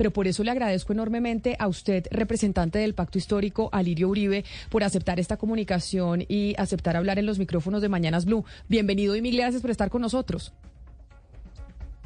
Pero 0.00 0.12
por 0.12 0.26
eso 0.26 0.42
le 0.42 0.50
agradezco 0.50 0.94
enormemente 0.94 1.56
a 1.58 1.68
usted, 1.68 2.06
representante 2.10 2.78
del 2.78 2.94
Pacto 2.94 3.18
Histórico, 3.18 3.68
Alirio 3.70 4.08
Uribe, 4.08 4.46
por 4.70 4.82
aceptar 4.82 5.20
esta 5.20 5.36
comunicación 5.36 6.24
y 6.26 6.54
aceptar 6.56 6.96
hablar 6.96 7.18
en 7.18 7.26
los 7.26 7.38
micrófonos 7.38 7.82
de 7.82 7.90
Mañanas 7.90 8.24
Blue. 8.24 8.46
Bienvenido 8.66 9.14
y 9.14 9.20
mil 9.20 9.36
gracias 9.36 9.60
por 9.60 9.70
estar 9.70 9.90
con 9.90 10.00
nosotros. 10.00 10.54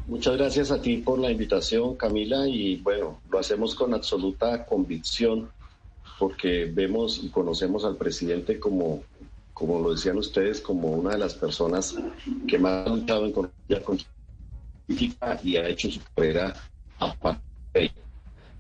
Muchas 0.09 0.37
gracias 0.37 0.73
a 0.73 0.83
ti 0.83 0.97
por 0.97 1.21
la 1.21 1.31
invitación, 1.31 1.95
Camila, 1.95 2.49
y 2.49 2.79
bueno, 2.79 3.21
lo 3.31 3.39
hacemos 3.39 3.77
con 3.77 3.95
absoluta 3.95 4.67
convicción 4.67 5.49
porque 6.19 6.65
vemos 6.65 7.23
y 7.23 7.29
conocemos 7.29 7.85
al 7.85 7.97
presidente 7.97 8.59
como, 8.59 9.05
como 9.53 9.79
lo 9.79 9.93
decían 9.93 10.19
ustedes, 10.19 10.61
como 10.61 10.89
una 10.89 11.11
de 11.11 11.19
las 11.19 11.35
personas 11.35 11.95
que 12.49 12.59
más 12.59 12.89
ha 12.89 12.91
luchado 12.91 13.27
en 13.27 13.31
Colombia 13.31 13.85
con 13.85 14.01
política 14.85 15.39
y 15.45 15.57
ha 15.59 15.69
hecho 15.69 15.89
su 15.93 16.01
carrera 16.13 16.53
aparte 16.99 17.54
de 17.75 18.04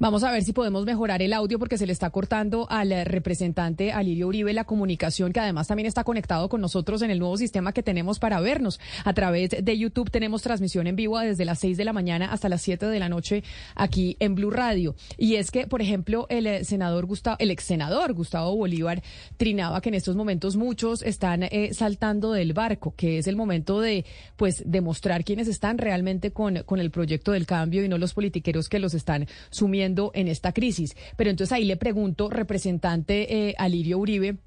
Vamos 0.05 0.23
a 0.23 0.31
ver 0.31 0.45
si 0.45 0.53
podemos 0.53 0.85
mejorar 0.85 1.23
el 1.23 1.33
audio 1.33 1.59
porque 1.59 1.79
se 1.79 1.87
le 1.87 1.93
está 1.95 2.11
cortando 2.11 2.67
al 2.69 3.06
representante 3.06 3.91
Alirio 3.91 4.28
Uribe 4.28 4.53
la 4.53 4.65
comunicación, 4.65 5.33
que 5.33 5.41
además 5.41 5.67
también 5.67 5.87
está 5.87 6.05
conectado 6.05 6.51
con 6.51 6.61
nosotros 6.61 7.01
en 7.01 7.11
el 7.11 7.19
nuevo 7.19 7.39
sistema 7.39 7.73
que 7.73 7.83
tenemos 7.83 8.19
para 8.19 8.39
vernos. 8.41 8.81
A 9.06 9.15
través 9.15 9.53
de 9.62 9.78
YouTube 9.78 10.11
tenemos 10.11 10.43
transmisión 10.43 10.89
en 10.89 10.95
vivo 10.95 11.19
desde 11.19 11.47
las 11.47 11.59
6 11.61 11.78
de 11.78 11.87
la 11.87 11.95
mañana 11.95 12.31
hasta 12.31 12.51
las 12.51 12.61
7 12.61 12.84
de 12.84 12.98
la 12.98 13.09
noche 13.09 13.45
aquí 13.77 14.19
en 14.20 14.34
Blue 14.34 14.51
Radio. 14.51 14.95
Y 15.17 15.37
es 15.37 15.51
que, 15.51 15.67
por 15.67 15.81
ejemplo, 15.81 16.27
el 16.28 16.67
senador 16.67 17.06
Gustavo, 17.06 17.39
el 17.41 17.50
ex 17.50 17.65
senador 17.65 18.12
Gustavo 18.12 18.55
Bolívar 18.55 19.03
trinaba 19.39 19.81
que 19.81 19.89
en 19.89 19.95
estos 19.95 20.17
momentos 20.17 20.56
muchos 20.56 21.00
están 21.00 21.45
eh, 21.45 21.71
saltando 21.73 22.33
del 22.33 22.53
barco, 22.53 22.93
que 22.95 23.17
es 23.17 23.27
el 23.27 23.37
momento 23.37 23.81
de 23.81 24.05
pues 24.37 24.65
demostrar 24.67 25.25
quiénes 25.25 25.48
están 25.48 25.78
realmente 25.78 26.31
con, 26.31 26.62
con 26.65 26.78
el 26.78 26.91
proyecto 26.91 27.33
del 27.33 27.47
cambio 27.47 27.83
y 27.83 27.89
no 27.89 27.97
los 27.97 28.12
politiqueros 28.12 28.69
que 28.69 28.78
los 28.78 28.93
están 28.93 29.27
sumiendo 29.48 29.94
en 30.14 30.28
esta 30.28 30.53
crisis. 30.53 30.97
Pero 31.17 31.31
entonces 31.31 31.53
ahí 31.53 31.64
le 31.64 31.77
pregunto, 31.77 32.31
representante 32.31 33.48
eh, 33.48 33.55
Alirio 33.59 33.98
Uribe, 33.98 34.39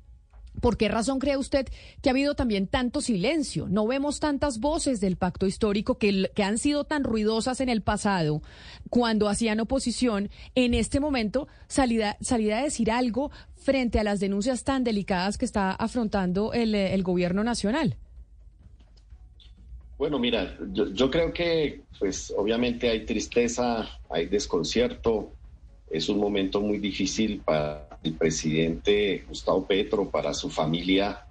¿Por 0.62 0.76
qué 0.78 0.88
razón 0.88 1.20
cree 1.20 1.38
usted 1.38 1.67
que 2.02 2.09
ha 2.09 2.14
habido 2.14 2.34
también 2.34 2.66
tanto 2.67 3.02
silencio? 3.02 3.68
No 3.70 3.86
vemos 3.86 4.20
tantas 4.20 4.59
voces 4.59 5.00
del 5.00 5.16
pacto 5.16 5.45
histórico 5.45 6.00
que, 6.00 6.31
que, 6.34 6.44
han 6.44 6.58
sido 6.58 6.84
tan 6.84 7.03
ruidosas 7.03 7.62
en 7.62 7.70
el 7.70 7.81
pasado 7.81 8.42
cuando 8.90 9.30
hacían 9.30 9.59
oposición. 9.59 10.30
En 10.56 10.73
este 10.73 11.00
momento, 11.00 11.48
salida, 11.68 12.18
salida 12.22 12.58
a 12.58 12.64
decir 12.64 12.90
algo 12.90 13.30
frente 13.56 14.00
a 14.00 14.03
las 14.03 14.20
denuncias 14.20 14.64
tan 14.64 14.84
delicadas 14.84 15.38
que 15.38 15.45
está 15.45 15.72
afrontando 15.73 16.53
el, 16.53 16.73
el 16.73 17.03
gobierno 17.03 17.44
nacional. 17.44 17.98
Bueno, 19.98 20.20
mira, 20.20 20.56
yo, 20.72 21.09
creo 21.09 21.34
que, 21.34 21.81
pues, 21.98 22.31
obviamente 22.38 22.88
hay 22.90 23.03
tristeza, 23.06 23.88
hay 24.09 24.28
desconcierto. 24.28 25.34
Es 25.90 26.10
un 26.10 26.20
momento 26.20 26.60
muy 26.62 26.80
difícil 26.80 27.42
para 27.44 27.88
el 28.04 28.14
presidente 28.14 29.24
Gustavo 29.28 29.66
Petro, 29.66 30.10
para 30.10 30.34
su 30.34 30.50
familia, 30.50 31.26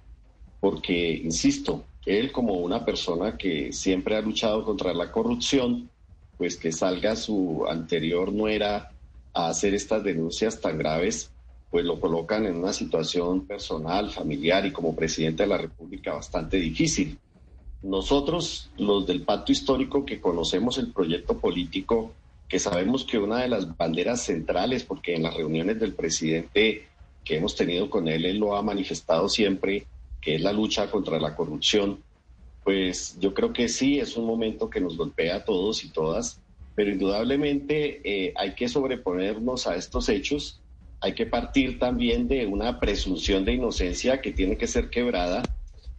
porque, 0.59 1.13
insisto, 1.23 1.83
él 2.05 2.31
como 2.31 2.53
una 2.53 2.85
persona 2.85 3.37
que 3.37 3.71
siempre 3.73 4.15
ha 4.15 4.21
luchado 4.21 4.63
contra 4.63 4.93
la 4.93 5.11
corrupción, 5.11 5.89
pues 6.37 6.57
que 6.57 6.71
salga 6.71 7.15
su 7.15 7.65
anterior 7.69 8.31
nuera 8.31 8.91
a 9.33 9.49
hacer 9.49 9.73
estas 9.73 10.03
denuncias 10.03 10.59
tan 10.61 10.77
graves, 10.77 11.31
pues 11.69 11.85
lo 11.85 11.99
colocan 11.99 12.45
en 12.45 12.55
una 12.55 12.73
situación 12.73 13.45
personal, 13.45 14.09
familiar 14.09 14.65
y 14.65 14.71
como 14.71 14.95
presidente 14.95 15.43
de 15.43 15.49
la 15.49 15.57
República 15.57 16.13
bastante 16.13 16.57
difícil. 16.57 17.19
Nosotros, 17.83 18.71
los 18.77 19.05
del 19.05 19.21
pacto 19.21 19.51
histórico 19.51 20.05
que 20.05 20.19
conocemos 20.19 20.77
el 20.77 20.91
proyecto 20.91 21.37
político, 21.37 22.13
que 22.47 22.59
sabemos 22.59 23.03
que 23.03 23.17
una 23.17 23.41
de 23.41 23.49
las 23.49 23.75
banderas 23.75 24.21
centrales, 24.23 24.83
porque 24.83 25.15
en 25.15 25.23
las 25.23 25.35
reuniones 25.35 25.79
del 25.79 25.93
presidente 25.93 26.87
que 27.25 27.37
hemos 27.37 27.55
tenido 27.55 27.89
con 27.89 28.07
él, 28.07 28.25
él 28.25 28.37
lo 28.37 28.55
ha 28.55 28.61
manifestado 28.61 29.27
siempre, 29.27 29.85
que 30.21 30.35
es 30.35 30.41
la 30.41 30.53
lucha 30.53 30.89
contra 30.89 31.19
la 31.19 31.35
corrupción, 31.35 32.01
pues 32.63 33.17
yo 33.19 33.33
creo 33.33 33.53
que 33.53 33.67
sí, 33.67 33.99
es 33.99 34.15
un 34.15 34.25
momento 34.25 34.69
que 34.69 34.79
nos 34.79 34.97
golpea 34.97 35.37
a 35.37 35.45
todos 35.45 35.83
y 35.83 35.89
todas, 35.89 36.39
pero 36.75 36.91
indudablemente 36.91 38.01
eh, 38.03 38.33
hay 38.35 38.55
que 38.55 38.69
sobreponernos 38.69 39.67
a 39.67 39.75
estos 39.75 40.07
hechos, 40.09 40.61
hay 41.01 41.13
que 41.13 41.25
partir 41.25 41.79
también 41.79 42.27
de 42.27 42.45
una 42.45 42.79
presunción 42.79 43.43
de 43.45 43.53
inocencia 43.53 44.21
que 44.21 44.31
tiene 44.31 44.57
que 44.57 44.67
ser 44.67 44.89
quebrada 44.89 45.43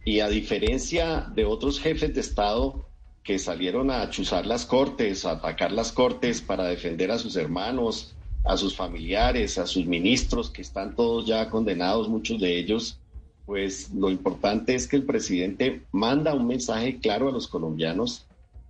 y 0.03 0.21
a 0.21 0.29
diferencia 0.29 1.31
de 1.35 1.45
otros 1.45 1.79
jefes 1.79 2.13
de 2.13 2.21
Estado 2.21 2.88
que 3.29 3.37
salieron 3.37 3.91
a 3.91 4.09
chuzar 4.09 4.47
las 4.47 4.65
cortes, 4.65 5.23
a 5.23 5.33
atacar 5.33 5.71
las 5.71 5.91
cortes 5.91 6.41
para 6.41 6.63
defender 6.63 7.11
a 7.11 7.19
sus 7.19 7.35
hermanos, 7.35 8.15
a 8.43 8.57
sus 8.57 8.75
familiares, 8.75 9.59
a 9.59 9.67
sus 9.67 9.85
ministros, 9.85 10.49
que 10.49 10.63
están 10.63 10.95
todos 10.95 11.27
ya 11.27 11.47
condenados, 11.47 12.09
muchos 12.09 12.41
de 12.41 12.57
ellos, 12.57 12.97
pues 13.45 13.91
lo 13.93 14.09
importante 14.09 14.73
es 14.73 14.87
que 14.87 14.95
el 14.95 15.03
presidente 15.03 15.83
manda 15.91 16.33
un 16.33 16.47
mensaje 16.47 16.97
claro 16.97 17.29
a 17.29 17.31
los 17.31 17.47
colombianos 17.47 18.25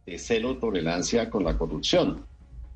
de 0.06 0.20
celo 0.20 0.58
tolerancia 0.58 1.30
con 1.30 1.46
la 1.46 1.58
corrupción. 1.58 2.26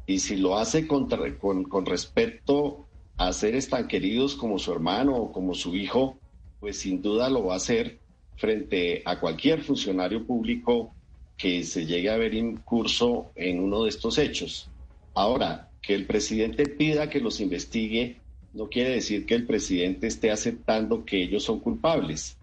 Y 0.08 0.20
si 0.20 0.38
lo 0.38 0.58
hace 0.58 0.88
con, 0.88 1.10
con, 1.42 1.66
con 1.66 1.86
respecto 1.86 2.86
a 3.18 3.34
seres 3.34 3.68
tan 3.68 3.90
queridos 3.90 4.36
como 4.36 4.58
su 4.58 4.72
hermano 4.72 5.18
o 5.18 5.34
como 5.34 5.54
su 5.54 5.76
hijo, 5.76 6.18
pues 6.62 6.78
sin 6.78 7.02
duda 7.02 7.30
lo 7.30 7.44
va 7.44 7.56
a 7.56 7.58
hacer 7.58 8.00
frente 8.38 9.02
a 9.04 9.20
cualquier 9.20 9.64
funcionario 9.64 10.26
público 10.26 10.94
que 11.38 11.64
se 11.64 11.86
llegue 11.86 12.10
a 12.10 12.18
ver 12.18 12.34
incurso 12.34 13.32
en 13.36 13.60
uno 13.60 13.84
de 13.84 13.90
estos 13.90 14.18
hechos. 14.18 14.70
Ahora, 15.14 15.70
que 15.82 15.94
el 15.94 16.06
presidente 16.06 16.66
pida 16.66 17.10
que 17.10 17.20
los 17.20 17.40
investigue 17.42 18.22
no 18.54 18.70
quiere 18.70 18.92
decir 18.92 19.26
que 19.26 19.36
el 19.36 19.46
presidente 19.46 20.08
esté 20.08 20.32
aceptando 20.32 21.06
que 21.06 21.22
ellos 21.24 21.44
son 21.44 21.60
culpables. 21.60 22.38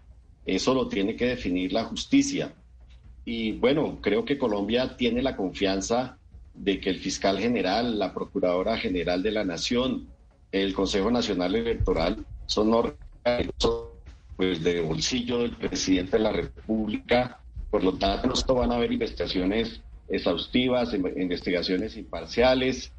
Eso 0.45 0.73
lo 0.73 0.87
tiene 0.87 1.15
que 1.15 1.25
definir 1.25 1.71
la 1.73 1.85
justicia. 1.85 2.53
Y 3.25 3.53
bueno, 3.53 3.99
creo 4.01 4.25
que 4.25 4.37
Colombia 4.37 4.97
tiene 4.97 5.21
la 5.21 5.35
confianza 5.35 6.17
de 6.53 6.79
que 6.79 6.89
el 6.89 6.99
fiscal 6.99 7.39
general, 7.39 7.97
la 7.97 8.13
procuradora 8.13 8.77
general 8.77 9.23
de 9.23 9.31
la 9.31 9.45
Nación, 9.45 10.07
el 10.51 10.73
Consejo 10.73 11.09
Nacional 11.11 11.55
Electoral 11.55 12.25
son 12.45 12.73
órganos 12.73 13.91
pues 14.35 14.63
de 14.63 14.81
bolsillo 14.81 15.39
del 15.39 15.55
presidente 15.55 16.17
de 16.17 16.23
la 16.23 16.31
República. 16.31 17.40
Por 17.71 17.83
lo 17.83 17.97
tanto, 17.97 18.53
van 18.53 18.71
a 18.71 18.75
haber 18.75 18.91
investigaciones 18.91 19.81
exhaustivas, 20.07 20.93
investigaciones 20.93 21.97
imparciales 21.97 22.93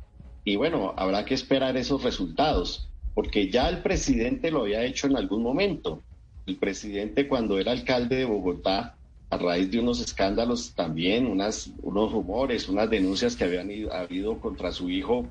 y 0.44 0.56
bueno, 0.56 0.94
habrá 0.96 1.24
que 1.24 1.34
esperar 1.34 1.76
esos 1.76 2.02
resultados, 2.02 2.90
porque 3.14 3.50
ya 3.50 3.68
el 3.68 3.82
presidente 3.82 4.50
lo 4.50 4.62
había 4.62 4.82
hecho 4.82 5.06
en 5.06 5.16
algún 5.16 5.42
momento. 5.42 6.02
El 6.46 6.56
presidente 6.56 7.28
cuando 7.28 7.58
era 7.58 7.70
alcalde 7.70 8.16
de 8.16 8.24
Bogotá, 8.24 8.98
a 9.30 9.38
raíz 9.38 9.70
de 9.70 9.78
unos 9.78 10.00
escándalos 10.00 10.74
también, 10.74 11.26
unos 11.26 11.72
rumores, 11.82 12.68
unas 12.68 12.90
denuncias 12.90 13.36
que 13.36 13.44
habían 13.44 13.70
habido 13.92 14.40
contra 14.40 14.72
su 14.72 14.90
hijo, 14.90 15.26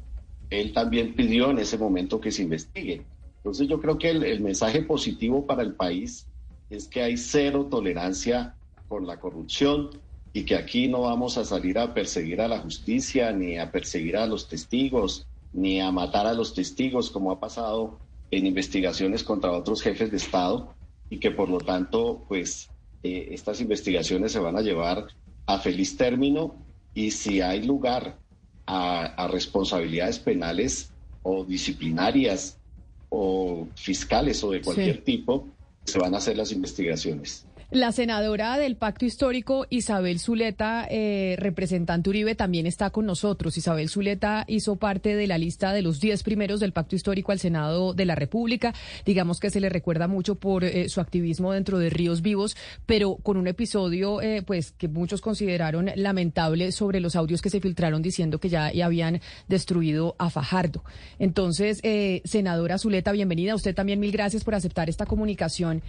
él 0.49 0.73
también 0.73 1.13
pidió 1.15 1.51
en 1.51 1.59
ese 1.59 1.77
momento 1.77 2.21
que 2.21 2.31
se 2.31 2.43
investigue. 2.43 3.05
Entonces 3.37 3.67
yo 3.67 3.81
creo 3.81 3.97
que 3.97 4.09
el, 4.09 4.41
mensaje 4.41 4.83
positivo 4.83 5.45
para 5.45 5.63
el 5.63 5.75
país 5.75 6.27
es 6.69 6.87
que 6.87 7.01
hay 7.01 7.17
cero 7.17 7.67
tolerancia 7.69 8.55
con 8.91 9.07
la 9.07 9.21
corrupción 9.21 9.89
y 10.33 10.43
que 10.43 10.57
aquí 10.57 10.89
no 10.89 11.03
vamos 11.03 11.37
a 11.37 11.45
salir 11.45 11.79
a 11.79 11.93
perseguir 11.93 12.41
a 12.41 12.49
la 12.49 12.59
justicia, 12.59 13.31
ni 13.31 13.57
a 13.57 13.71
perseguir 13.71 14.17
a 14.17 14.27
los 14.27 14.49
testigos, 14.49 15.25
ni 15.53 15.79
a 15.79 15.91
matar 15.91 16.27
a 16.27 16.33
los 16.33 16.53
testigos, 16.53 17.09
como 17.09 17.31
ha 17.31 17.39
pasado 17.39 17.99
en 18.31 18.45
investigaciones 18.45 19.23
contra 19.23 19.53
otros 19.53 19.81
jefes 19.81 20.11
de 20.11 20.17
Estado, 20.17 20.75
y 21.09 21.19
que 21.19 21.31
por 21.31 21.47
lo 21.47 21.59
tanto, 21.59 22.25
pues, 22.27 22.69
eh, 23.01 23.29
estas 23.31 23.61
investigaciones 23.61 24.33
se 24.33 24.39
van 24.39 24.57
a 24.57 24.61
llevar 24.61 25.07
a 25.45 25.57
feliz 25.59 25.95
término 25.95 26.53
y 26.93 27.11
si 27.11 27.39
hay 27.39 27.63
lugar 27.63 28.19
a, 28.65 29.05
a 29.05 29.27
responsabilidades 29.29 30.19
penales 30.19 30.91
o 31.23 31.45
disciplinarias 31.45 32.59
o 33.07 33.69
fiscales 33.73 34.43
o 34.43 34.51
de 34.51 34.59
cualquier 34.59 35.01
tipo, 35.01 35.47
se 35.85 35.97
van 35.97 36.13
a 36.13 36.17
hacer 36.17 36.35
las 36.35 36.51
investigaciones. 36.51 37.45
La 37.71 37.93
senadora 37.93 38.57
del 38.57 38.75
Pacto 38.75 39.05
Histórico, 39.05 39.65
Isabel 39.69 40.19
Zuleta, 40.19 40.85
eh, 40.91 41.37
representante 41.39 42.09
Uribe, 42.09 42.35
también 42.35 42.65
está 42.67 42.89
con 42.89 43.05
nosotros. 43.05 43.55
Isabel 43.55 43.87
Zuleta 43.87 44.43
hizo 44.49 44.75
parte 44.75 45.15
de 45.15 45.25
la 45.25 45.37
lista 45.37 45.71
de 45.71 45.81
los 45.81 46.01
10 46.01 46.21
primeros 46.23 46.59
del 46.59 46.73
Pacto 46.73 46.97
Histórico 46.97 47.31
al 47.31 47.39
Senado 47.39 47.93
de 47.93 48.03
la 48.03 48.15
República. 48.15 48.73
Digamos 49.05 49.39
que 49.39 49.49
se 49.49 49.61
le 49.61 49.69
recuerda 49.69 50.09
mucho 50.09 50.35
por 50.35 50.65
eh, 50.65 50.89
su 50.89 50.99
activismo 50.99 51.53
dentro 51.53 51.79
de 51.79 51.89
Ríos 51.89 52.21
Vivos, 52.21 52.57
pero 52.85 53.15
con 53.15 53.37
un 53.37 53.47
episodio 53.47 54.21
eh, 54.21 54.43
pues 54.45 54.73
que 54.73 54.89
muchos 54.89 55.21
consideraron 55.21 55.91
lamentable 55.95 56.73
sobre 56.73 56.99
los 56.99 57.15
audios 57.15 57.41
que 57.41 57.49
se 57.49 57.61
filtraron 57.61 58.01
diciendo 58.01 58.41
que 58.41 58.49
ya, 58.49 58.69
habían 58.83 59.21
destruido 59.47 60.17
a 60.19 60.29
Fajardo. 60.29 60.83
Entonces, 61.19 61.79
senadora 62.25 62.77
Zuleta, 62.77 63.13
bienvenida. 63.13 63.55
Usted 63.55 63.73
también 63.73 64.01
mil 64.01 64.11
gracias 64.11 64.43
por 64.43 64.55
aceptar 64.55 64.89
esta 64.89 65.05
comunicación. 65.05 65.81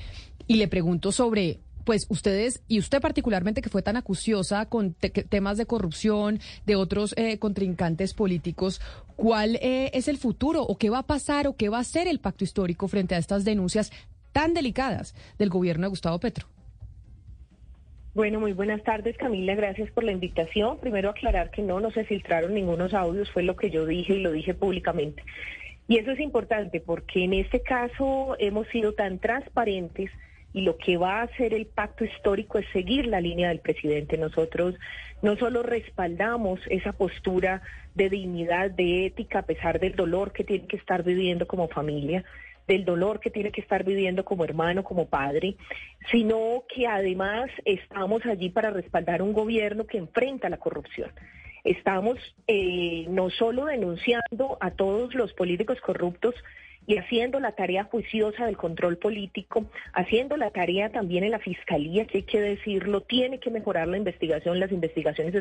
Y 0.47 0.57
le 0.57 0.69
pregunto 0.69 1.11
sobre 1.11 1.59
pues 1.85 2.07
ustedes 2.09 2.63
y 2.69 2.79
usted 2.79 3.01
particularmente 3.01 3.63
que 3.63 3.69
fue 3.69 3.83
tan 3.83 3.97
acuciosa 3.97 4.67
con 4.67 4.95
temas 4.95 5.59
de 5.59 5.67
corrupción 5.67 6.41
de 6.67 6.77
otros 6.77 7.15
eh, 7.17 7.39
contrincantes 7.39 8.15
políticos, 8.15 8.81
¿cuál 9.17 9.57
eh, 9.57 9.91
es 9.95 10.09
el 10.09 10.19
futuro 10.19 10.63
o 10.63 10.79
qué 10.79 10.91
va 10.91 10.99
a 10.99 11.07
pasar 11.07 11.47
o 11.47 11.57
qué 11.57 11.69
va 11.69 11.79
a 11.79 11.83
hacer 11.83 12.09
el 12.09 12.21
pacto 12.21 12.45
histórico 12.45 12.89
frente 12.89 13.15
a 13.15 13.19
estas 13.19 13.45
denuncias 13.45 13.93
tan 14.33 14.55
delicadas 14.55 15.15
del 15.39 15.51
gobierno 15.51 15.87
de 15.87 15.91
Gustavo 15.91 16.19
Petro? 16.19 16.47
Bueno, 18.15 18.41
muy 18.41 18.53
buenas 18.53 18.83
tardes 18.83 19.17
Camila, 19.17 19.55
gracias 19.55 19.91
por 19.91 20.05
la 20.05 20.13
invitación. 20.13 20.79
Primero 20.79 21.09
aclarar 21.09 21.51
que 21.51 21.63
no, 21.63 21.81
no 21.81 21.91
se 21.93 22.05
filtraron 22.05 22.53
ningunos 22.53 22.93
audios, 22.93 23.31
fue 23.31 23.43
lo 23.43 23.57
que 23.57 23.71
yo 23.71 23.87
dije 23.87 24.15
y 24.15 24.21
lo 24.21 24.33
dije 24.33 24.53
públicamente. 24.53 25.23
Y 25.89 25.97
eso 25.97 26.11
es 26.11 26.21
importante 26.21 26.81
porque 26.81 27.25
en 27.25 27.33
este 27.33 27.63
caso 27.63 28.37
hemos 28.39 28.69
sido 28.69 28.93
tan 28.93 29.19
transparentes 29.19 30.11
y 30.53 30.63
lo 30.63 30.77
que 30.77 30.97
va 30.97 31.21
a 31.21 31.23
hacer 31.23 31.55
el 31.55 31.67
pacto 31.67 32.05
histórico 32.05 32.59
es 32.59 32.67
seguir 32.73 33.07
la 33.07 33.21
línea 33.21 33.49
del 33.49 33.61
presidente. 33.61 34.19
Nosotros 34.19 34.75
no 35.23 35.37
solo 35.37 35.63
respaldamos 35.63 36.61
esa 36.69 36.93
postura 36.93 37.63
de 37.95 38.11
dignidad, 38.11 38.71
de 38.71 39.07
ética, 39.07 39.41
a 39.41 39.47
pesar 39.47 39.81
del 39.81 39.95
dolor 39.95 40.33
que 40.33 40.45
tiene 40.45 40.67
que 40.67 40.77
estar 40.77 41.03
viviendo 41.03 41.47
como 41.47 41.69
familia, 41.69 42.25
del 42.67 42.85
dolor 42.85 43.21
que 43.21 43.31
tiene 43.31 43.51
que 43.51 43.61
estar 43.61 43.85
viviendo 43.85 44.25
como 44.25 44.45
hermano, 44.45 44.85
como 44.85 45.07
padre, 45.07 45.57
sino 46.11 46.65
que 46.73 46.87
además 46.87 47.51
estamos 47.65 48.25
allí 48.27 48.51
para 48.51 48.71
respaldar 48.71 49.23
un 49.23 49.33
gobierno 49.33 49.87
que 49.87 49.99
enfrenta 49.99 50.49
la 50.49 50.59
corrupción. 50.59 51.11
Estamos 51.65 52.19
eh, 52.47 53.07
no 53.09 53.31
solo 53.31 53.67
denunciando 53.67 54.59
a 54.61 54.73
todos 54.73 55.15
los 55.15 55.33
políticos 55.33 55.81
corruptos, 55.81 56.35
y 56.87 56.99
haciendo 56.99 57.41
la 57.41 57.53
tarea 57.53 57.85
juiciosa 57.85 58.47
del 58.47 58.57
control 58.57 58.99
político, 58.99 59.67
haciendo 59.93 60.37
la 60.37 60.51
tarea 60.51 60.91
también 60.91 61.25
en 61.25 61.31
la 61.31 61.39
fiscalía, 61.39 62.07
que 62.07 62.19
hay 62.19 62.25
que 62.25 62.41
decirlo, 62.41 63.03
tiene 63.03 63.39
que 63.39 63.51
mejorar 63.51 63.89
la 63.89 63.97
investigación, 63.97 64.59
las 64.59 64.73
investigaciones 64.73 65.35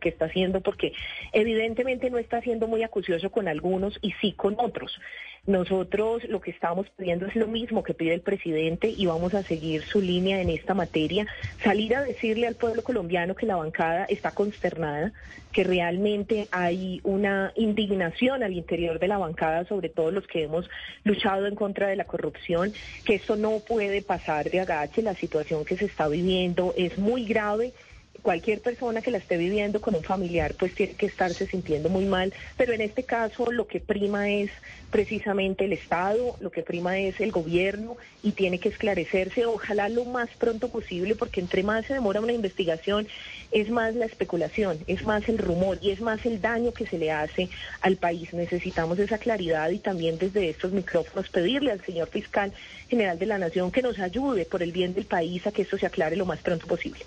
que 0.00 0.08
está 0.08 0.26
haciendo, 0.26 0.60
porque 0.60 0.92
evidentemente 1.32 2.10
no 2.10 2.18
está 2.18 2.40
siendo 2.40 2.68
muy 2.68 2.82
acucioso 2.82 3.30
con 3.30 3.48
algunos 3.48 3.98
y 4.02 4.12
sí 4.20 4.32
con 4.32 4.56
otros. 4.58 4.98
Nosotros 5.44 6.22
lo 6.28 6.40
que 6.40 6.52
estamos 6.52 6.88
pidiendo 6.90 7.26
es 7.26 7.34
lo 7.34 7.48
mismo 7.48 7.82
que 7.82 7.94
pide 7.94 8.14
el 8.14 8.20
presidente 8.20 8.88
y 8.96 9.06
vamos 9.06 9.34
a 9.34 9.42
seguir 9.42 9.82
su 9.82 10.00
línea 10.00 10.40
en 10.40 10.50
esta 10.50 10.72
materia, 10.72 11.26
salir 11.64 11.96
a 11.96 12.02
decirle 12.02 12.46
al 12.46 12.54
pueblo 12.54 12.84
colombiano 12.84 13.34
que 13.34 13.46
la 13.46 13.56
bancada 13.56 14.04
está 14.04 14.30
consternada, 14.30 15.12
que 15.52 15.64
realmente 15.64 16.46
hay 16.52 17.00
una 17.02 17.52
indignación 17.56 18.44
al 18.44 18.52
interior 18.52 19.00
de 19.00 19.08
la 19.08 19.18
bancada, 19.18 19.64
sobre 19.64 19.88
todo 19.88 20.12
los 20.12 20.28
que 20.28 20.44
hemos 20.44 20.70
luchado 21.04 21.46
en 21.46 21.54
contra 21.54 21.88
de 21.88 21.96
la 21.96 22.04
corrupción, 22.04 22.72
que 23.04 23.16
esto 23.16 23.36
no 23.36 23.60
puede 23.60 24.02
pasar 24.02 24.50
de 24.50 24.60
agache, 24.60 25.02
la 25.02 25.14
situación 25.14 25.64
que 25.64 25.76
se 25.76 25.86
está 25.86 26.08
viviendo 26.08 26.74
es 26.76 26.96
muy 26.98 27.24
grave 27.24 27.72
cualquier 28.22 28.60
persona 28.60 29.02
que 29.02 29.10
la 29.10 29.18
esté 29.18 29.36
viviendo 29.36 29.80
con 29.80 29.94
un 29.94 30.02
familiar 30.02 30.54
pues 30.58 30.74
tiene 30.74 30.94
que 30.94 31.06
estarse 31.06 31.46
sintiendo 31.46 31.88
muy 31.88 32.04
mal, 32.04 32.32
pero 32.56 32.72
en 32.72 32.80
este 32.80 33.02
caso 33.02 33.50
lo 33.50 33.66
que 33.66 33.80
prima 33.80 34.30
es 34.30 34.50
precisamente 34.90 35.64
el 35.64 35.72
Estado, 35.72 36.36
lo 36.40 36.50
que 36.50 36.62
prima 36.62 36.98
es 36.98 37.20
el 37.20 37.32
gobierno 37.32 37.96
y 38.22 38.32
tiene 38.32 38.58
que 38.58 38.68
esclarecerse, 38.68 39.46
ojalá 39.46 39.88
lo 39.88 40.04
más 40.04 40.28
pronto 40.38 40.68
posible, 40.68 41.14
porque 41.14 41.40
entre 41.40 41.62
más 41.62 41.86
se 41.86 41.94
demora 41.94 42.20
una 42.20 42.32
investigación, 42.32 43.08
es 43.50 43.70
más 43.70 43.94
la 43.94 44.06
especulación, 44.06 44.78
es 44.86 45.04
más 45.04 45.28
el 45.28 45.38
rumor 45.38 45.78
y 45.80 45.90
es 45.90 46.00
más 46.00 46.24
el 46.26 46.40
daño 46.40 46.72
que 46.72 46.86
se 46.86 46.98
le 46.98 47.10
hace 47.10 47.48
al 47.80 47.96
país. 47.96 48.32
Necesitamos 48.32 48.98
esa 48.98 49.18
claridad 49.18 49.70
y 49.70 49.78
también 49.78 50.18
desde 50.18 50.50
estos 50.50 50.72
micrófonos 50.72 51.28
pedirle 51.30 51.72
al 51.72 51.84
señor 51.84 52.08
fiscal 52.08 52.52
general 52.88 53.18
de 53.18 53.26
la 53.26 53.38
Nación 53.38 53.72
que 53.72 53.82
nos 53.82 53.98
ayude 53.98 54.44
por 54.44 54.62
el 54.62 54.72
bien 54.72 54.94
del 54.94 55.06
país 55.06 55.46
a 55.46 55.52
que 55.52 55.62
esto 55.62 55.78
se 55.78 55.86
aclare 55.86 56.16
lo 56.16 56.26
más 56.26 56.40
pronto 56.40 56.66
posible. 56.66 57.00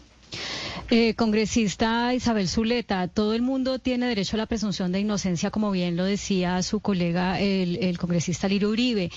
Eh, 0.90 1.16
congresista 1.16 2.14
Isabel 2.14 2.48
Zuleta, 2.48 3.08
todo 3.08 3.34
el 3.34 3.42
mundo 3.42 3.80
tiene 3.80 4.08
derecho 4.08 4.36
a 4.36 4.40
la 4.40 4.46
presunción 4.46 4.92
de 4.92 5.00
inocencia, 5.00 5.50
como 5.50 5.72
bien 5.72 5.96
lo 5.96 6.06
decía 6.06 6.62
su 6.62 6.80
colega, 6.80 7.40
el, 7.40 7.98
congresista 7.98 8.48
Liro 8.48 8.70
Uribe. 8.70 9.10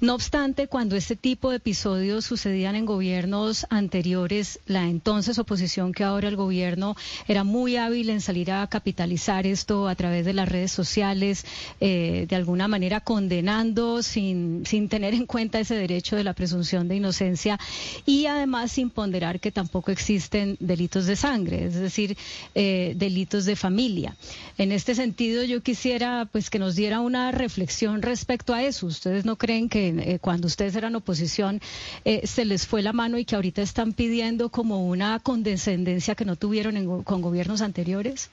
No 0.00 0.14
obstante, 0.14 0.66
cuando 0.66 0.96
este 0.96 1.14
tipo 1.14 1.50
de 1.50 1.58
episodios 1.58 2.24
sucedían 2.24 2.74
en 2.74 2.84
gobiernos 2.84 3.64
anteriores, 3.70 4.58
la 4.66 4.88
entonces 4.88 5.38
oposición 5.38 5.92
que 5.92 6.02
ahora 6.02 6.28
el 6.28 6.36
gobierno 6.36 6.96
era 7.28 7.44
muy 7.44 7.76
hábil 7.76 8.10
en 8.10 8.20
salir 8.20 8.50
a 8.50 8.66
capitalizar 8.66 9.46
esto 9.46 9.88
a 9.88 9.94
través 9.94 10.24
de 10.24 10.32
las 10.32 10.48
redes 10.48 10.72
sociales, 10.72 11.46
eh, 11.80 12.26
de 12.28 12.36
alguna 12.36 12.66
manera 12.66 13.00
condenando 13.00 14.02
sin, 14.02 14.66
sin 14.66 14.88
tener 14.88 15.14
en 15.14 15.26
cuenta 15.26 15.60
ese 15.60 15.76
derecho 15.76 16.16
de 16.16 16.24
la 16.24 16.32
presunción 16.32 16.88
de 16.88 16.96
inocencia 16.96 17.58
y 18.04 18.26
además 18.26 18.72
sin 18.72 18.90
ponderar 18.90 19.38
que 19.38 19.52
tampoco 19.52 19.92
existen 19.92 20.56
delitos 20.58 20.93
de 21.02 21.16
sangre, 21.16 21.64
es 21.64 21.74
decir, 21.74 22.16
eh, 22.54 22.94
delitos 22.96 23.44
de 23.44 23.56
familia. 23.56 24.14
En 24.56 24.70
este 24.70 24.94
sentido, 24.94 25.42
yo 25.44 25.62
quisiera 25.62 26.28
pues 26.30 26.48
que 26.50 26.58
nos 26.58 26.76
diera 26.76 27.00
una 27.00 27.32
reflexión 27.32 28.02
respecto 28.02 28.54
a 28.54 28.62
eso. 28.62 28.86
¿Ustedes 28.86 29.24
no 29.24 29.36
creen 29.36 29.68
que 29.68 29.88
eh, 29.88 30.18
cuando 30.20 30.46
ustedes 30.46 30.76
eran 30.76 30.94
oposición 30.94 31.60
eh, 32.04 32.26
se 32.26 32.44
les 32.44 32.66
fue 32.66 32.82
la 32.82 32.92
mano 32.92 33.18
y 33.18 33.24
que 33.24 33.34
ahorita 33.34 33.62
están 33.62 33.92
pidiendo 33.92 34.48
como 34.48 34.86
una 34.86 35.18
condescendencia 35.18 36.14
que 36.14 36.24
no 36.24 36.36
tuvieron 36.36 37.02
con 37.02 37.20
gobiernos 37.20 37.60
anteriores? 37.62 38.30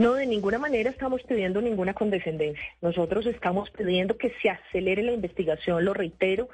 No, 0.00 0.14
de 0.14 0.24
ninguna 0.24 0.58
manera 0.58 0.88
estamos 0.88 1.22
pidiendo 1.24 1.60
ninguna 1.60 1.92
condescendencia. 1.92 2.64
Nosotros 2.80 3.26
estamos 3.26 3.68
pidiendo 3.68 4.16
que 4.16 4.32
se 4.40 4.48
acelere 4.48 5.02
la 5.02 5.12
investigación, 5.12 5.84
lo 5.84 5.92
reitero, 5.92 6.48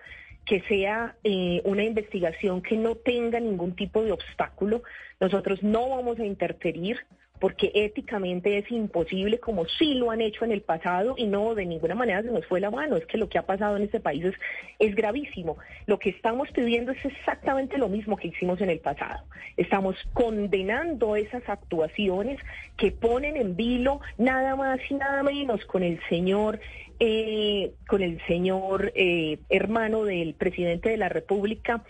que 0.47 0.63
sea 0.63 1.17
eh, 1.25 1.61
una 1.65 1.83
investigación 1.83 2.63
que 2.63 2.77
no 2.77 2.95
tenga 2.95 3.41
ningún 3.41 3.75
tipo 3.75 4.03
de 4.03 4.13
obstáculo. 4.13 4.83
Nosotros 5.21 5.63
no 5.63 5.91
vamos 5.91 6.19
a 6.21 6.25
interferir 6.25 7.01
porque 7.41 7.71
éticamente 7.75 8.59
es 8.59 8.71
imposible, 8.71 9.39
como 9.39 9.67
sí 9.67 9.95
lo 9.95 10.11
han 10.11 10.21
hecho 10.21 10.45
en 10.45 10.53
el 10.53 10.63
pasado, 10.63 11.15
y 11.17 11.27
no 11.27 11.55
de 11.55 11.67
ninguna 11.67 11.95
manera 11.95 12.23
se 12.23 12.31
nos 12.31 12.47
fue 12.47 12.61
la 12.61 12.71
mano. 12.71 12.97
Es 12.97 13.07
que 13.07 13.19
lo 13.19 13.29
que 13.29 13.39
ha 13.39 13.47
pasado 13.47 13.77
en 13.77 13.83
este 13.83 14.01
país 14.01 14.25
es, 14.25 14.35
es 14.79 14.95
gravísimo. 14.95 15.57
Lo 15.87 15.99
que 15.99 16.11
estamos 16.11 16.51
pidiendo 16.51 16.93
es 16.93 17.05
exactamente 17.05 17.79
lo 17.79 17.89
mismo 17.89 18.17
que 18.17 18.29
hicimos 18.29 18.61
en 18.61 18.71
el 18.71 18.81
pasado. 18.81 19.25
Estamos 19.57 19.97
condenando 20.13 21.17
esas 21.17 21.49
actuaciones 21.49 22.39
que 22.77 22.93
ponen 22.93 23.37
en 23.37 23.57
vilo 23.57 24.01
nada 24.19 24.57
más 24.57 24.79
y 24.89 24.95
nada 24.95 25.23
menos 25.23 25.65
con 25.67 25.83
el 25.83 26.01
señor 26.09 26.61
eh, 26.99 27.75
con 27.87 28.03
el 28.03 28.21
señor 28.27 28.91
eh, 28.95 29.39
hermano 29.51 30.05
del 30.05 30.33
presidente 30.33 30.89
de 30.89 30.97
la 30.97 31.11
República, 31.11 31.85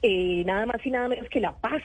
eh, 0.00 0.44
nada 0.46 0.64
más 0.64 0.84
y 0.86 0.92
nada 0.92 1.08
menos 1.08 1.28
que 1.28 1.40
la 1.40 1.56
paz 1.56 1.82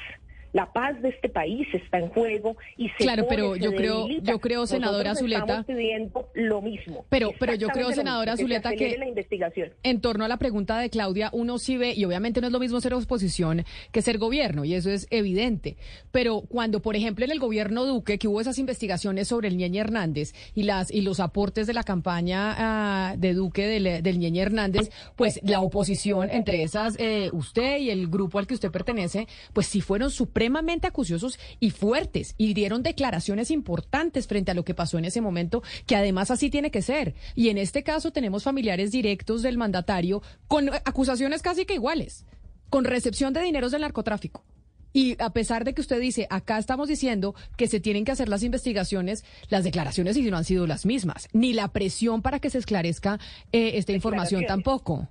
la 0.54 0.72
paz 0.72 1.02
de 1.02 1.10
este 1.10 1.30
país 1.30 1.68
está 1.74 1.98
en 1.98 2.10
juego 2.10 2.56
y 2.78 2.88
se 2.90 2.98
Claro, 2.98 3.26
pero 3.28 3.56
yo 3.56 3.74
creo, 3.74 4.08
yo 4.08 4.40
creo, 4.40 4.68
senadora 4.68 5.16
Zuleta. 5.16 5.42
Estamos 5.42 5.66
pidiendo 5.66 6.30
lo 6.36 6.62
mismo. 6.62 7.06
Pero, 7.10 7.32
pero 7.40 7.56
yo 7.56 7.68
creo, 7.70 7.92
senadora 7.92 8.38
Zuleta, 8.38 8.72
que, 8.72 8.98
la 8.98 9.08
investigación. 9.08 9.72
en 9.82 10.00
torno 10.00 10.24
a 10.24 10.28
la 10.28 10.38
pregunta 10.38 10.78
de 10.78 10.92
Claudia, 10.92 11.30
uno 11.34 11.58
sí 11.58 11.78
ve, 11.78 11.94
y 11.96 12.06
obviamente 12.06 12.40
no 12.40 12.48
es 12.48 12.54
lo 12.54 12.60
mismo 12.60 12.80
ser 12.82 12.94
oposición 12.94 13.66
que 13.92 14.02
ser 14.04 14.20
gobierno, 14.20 14.64
y 14.64 14.76
eso 14.76 14.92
es 14.92 15.08
evidente. 15.10 15.76
Pero 16.12 16.42
cuando, 16.42 16.82
por 16.82 16.96
ejemplo, 16.96 17.26
en 17.26 17.32
el 17.32 17.40
gobierno 17.40 17.86
Duque, 17.86 18.20
que 18.20 18.28
hubo 18.28 18.40
esas 18.40 18.60
investigaciones 18.60 19.28
sobre 19.28 19.48
el 19.48 19.58
Ñeñe 19.58 19.80
Hernández 19.80 20.34
y 20.54 20.64
las 20.64 20.92
y 20.92 21.02
los 21.02 21.20
aportes 21.20 21.66
de 21.66 21.74
la 21.74 21.84
campaña 21.84 22.56
ah, 22.58 23.16
de 23.18 23.34
Duque 23.34 23.66
del, 23.66 24.04
del 24.04 24.20
Ñeñe 24.20 24.42
Hernández, 24.42 24.92
pues 25.16 25.40
la 25.44 25.62
oposición, 25.62 26.30
entre 26.30 26.62
esas, 26.62 26.96
eh, 27.00 27.32
usted 27.34 27.80
y 27.80 27.90
el 27.90 28.08
grupo 28.08 28.38
al 28.38 28.46
que 28.46 28.54
usted 28.54 28.70
pertenece, 28.70 29.28
pues 29.54 29.66
sí 29.66 29.82
fueron 29.82 30.12
supremamente 30.12 30.43
supremamente 30.44 30.88
acuciosos 30.88 31.40
y 31.62 31.70
fuertes 31.70 32.36
y 32.38 32.54
dieron 32.54 32.84
declaraciones 32.84 33.50
importantes 33.50 34.28
frente 34.28 34.52
a 34.52 34.54
lo 34.54 34.66
que 34.66 34.74
pasó 34.74 34.98
en 34.98 35.06
ese 35.06 35.22
momento, 35.22 35.64
que 35.86 35.96
además 35.96 36.32
así 36.32 36.50
tiene 36.50 36.70
que 36.70 36.82
ser. 36.82 37.16
Y 37.34 37.48
en 37.48 37.58
este 37.58 37.82
caso 37.82 38.12
tenemos 38.12 38.44
familiares 38.44 38.92
directos 38.92 39.42
del 39.42 39.58
mandatario 39.58 40.22
con 40.50 40.70
acusaciones 40.84 41.42
casi 41.42 41.66
que 41.66 41.76
iguales, 41.76 42.26
con 42.70 42.84
recepción 42.84 43.32
de 43.32 43.42
dineros 43.42 43.72
del 43.72 43.84
narcotráfico. 43.84 44.44
Y 44.92 45.16
a 45.24 45.30
pesar 45.30 45.64
de 45.64 45.74
que 45.74 45.80
usted 45.80 46.02
dice, 46.02 46.28
acá 46.30 46.58
estamos 46.58 46.90
diciendo 46.90 47.36
que 47.56 47.68
se 47.70 47.80
tienen 47.80 48.04
que 48.04 48.12
hacer 48.12 48.28
las 48.28 48.44
investigaciones, 48.44 49.24
las 49.48 49.64
declaraciones 49.64 50.18
no 50.18 50.36
han 50.36 50.44
sido 50.44 50.68
las 50.68 50.86
mismas, 50.86 51.30
ni 51.32 51.54
la 51.54 51.70
presión 51.70 52.22
para 52.22 52.40
que 52.40 52.50
se 52.50 52.58
esclarezca 52.58 53.18
eh, 53.54 53.72
esta 53.76 53.94
información 53.94 54.44
tampoco. 54.46 55.08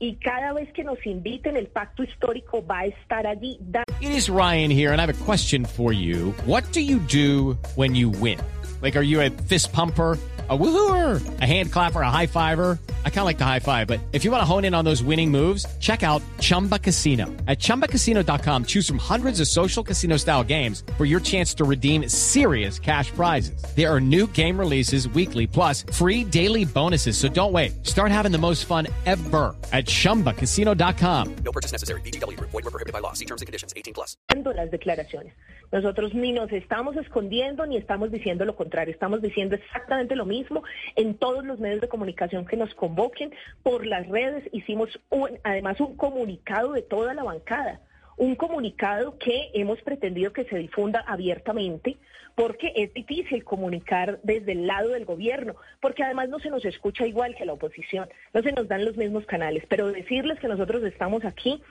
Y 0.00 0.16
cada 0.16 0.54
vez 0.54 0.72
que 0.72 0.82
nos 0.82 0.98
inviten 1.06 1.56
el 1.56 1.68
pacto 1.68 2.02
histórico 2.02 2.64
va 2.66 2.80
a 2.80 2.86
estar 2.86 3.26
allí. 3.26 3.60
It 4.00 4.10
is 4.10 4.28
Ryan 4.28 4.70
here 4.70 4.92
and 4.92 5.00
I 5.00 5.06
have 5.06 5.10
a 5.10 5.24
question 5.24 5.64
for 5.64 5.92
you. 5.92 6.34
What 6.46 6.64
do 6.72 6.80
you 6.80 6.98
do 6.98 7.58
when 7.76 7.94
you 7.94 8.08
win? 8.08 8.38
Like 8.82 8.96
are 8.96 9.04
you 9.04 9.20
a 9.20 9.30
fist 9.30 9.72
pumper? 9.72 10.18
A 10.50 10.58
woohooer, 10.58 11.40
a 11.40 11.46
hand 11.46 11.70
clapper, 11.70 12.00
a 12.00 12.10
high 12.10 12.26
fiver. 12.26 12.76
I 13.04 13.10
kind 13.10 13.20
of 13.20 13.26
like 13.26 13.38
the 13.38 13.44
high 13.44 13.60
five, 13.60 13.86
but 13.86 14.00
if 14.12 14.24
you 14.24 14.32
want 14.32 14.40
to 14.40 14.44
hone 14.44 14.64
in 14.64 14.74
on 14.74 14.84
those 14.84 15.00
winning 15.00 15.30
moves, 15.30 15.64
check 15.78 16.02
out 16.02 16.22
Chumba 16.40 16.76
Casino. 16.76 17.26
At 17.46 17.60
ChumbaCasino.com, 17.60 18.64
choose 18.64 18.88
from 18.88 18.98
hundreds 18.98 19.40
of 19.40 19.48
social 19.48 19.84
casino 19.84 20.16
style 20.16 20.42
games 20.42 20.82
for 20.96 21.04
your 21.04 21.20
chance 21.20 21.54
to 21.54 21.64
redeem 21.64 22.08
serious 22.08 22.78
cash 22.80 23.12
prizes. 23.12 23.62
There 23.76 23.88
are 23.88 24.00
new 24.00 24.26
game 24.28 24.58
releases 24.58 25.08
weekly, 25.10 25.46
plus 25.46 25.82
free 25.92 26.24
daily 26.24 26.64
bonuses. 26.64 27.16
So 27.16 27.28
don't 27.28 27.52
wait. 27.52 27.86
Start 27.86 28.10
having 28.10 28.32
the 28.32 28.38
most 28.38 28.64
fun 28.64 28.88
ever 29.06 29.54
at 29.72 29.84
ChumbaCasino.com. 29.84 31.36
No 31.44 31.52
purchase 31.52 31.70
necessary. 31.70 32.00
BGW. 32.00 32.40
Void 32.40 32.54
were 32.54 32.62
prohibited 32.62 32.92
by 32.92 32.98
law. 32.98 33.12
See 33.12 33.24
terms 33.24 33.42
and 33.42 33.46
conditions. 33.46 33.72
18 33.76 33.94
plus. 33.94 34.16
Las 34.34 34.70
declaraciones. 34.70 35.30
Nosotros 35.72 36.14
ni 36.14 36.32
nos 36.32 36.50
estamos 36.52 36.96
escondiendo 36.96 37.66
ni 37.66 37.76
estamos 37.76 38.10
diciendo 38.10 38.44
lo 38.44 38.56
contrario. 38.56 38.92
Estamos 38.92 39.22
diciendo 39.22 39.54
exactamente 39.54 40.16
lo 40.16 40.26
mismo 40.26 40.62
en 40.96 41.14
todos 41.14 41.44
los 41.44 41.60
medios 41.60 41.80
de 41.80 41.88
comunicación 41.88 42.46
que 42.46 42.56
nos 42.56 42.74
convoquen, 42.74 43.32
por 43.62 43.86
las 43.86 44.08
redes. 44.08 44.48
Hicimos 44.52 45.00
además 45.44 45.80
un 45.80 45.96
comunicado 45.96 46.72
de 46.72 46.82
toda 46.82 47.14
la 47.14 47.22
bancada 47.22 47.80
un 48.20 48.34
comunicado 48.34 49.16
que 49.16 49.50
hemos 49.54 49.80
pretendido 49.80 50.34
que 50.34 50.44
se 50.44 50.58
difunda 50.58 51.02
abiertamente, 51.06 51.96
porque 52.34 52.70
es 52.76 52.92
difícil 52.92 53.44
comunicar 53.44 54.20
desde 54.22 54.52
el 54.52 54.66
lado 54.66 54.90
del 54.90 55.06
gobierno, 55.06 55.56
porque 55.80 56.04
además 56.04 56.28
no 56.28 56.38
se 56.38 56.50
nos 56.50 56.62
escucha 56.66 57.06
igual 57.06 57.34
que 57.34 57.46
la 57.46 57.54
oposición, 57.54 58.10
no 58.34 58.42
se 58.42 58.52
nos 58.52 58.68
dan 58.68 58.84
los 58.84 58.98
mismos 58.98 59.24
canales, 59.24 59.64
pero 59.70 59.90
decirles 59.90 60.38
que 60.38 60.48
nosotros 60.48 60.84
estamos 60.84 61.24
aquí 61.24 61.62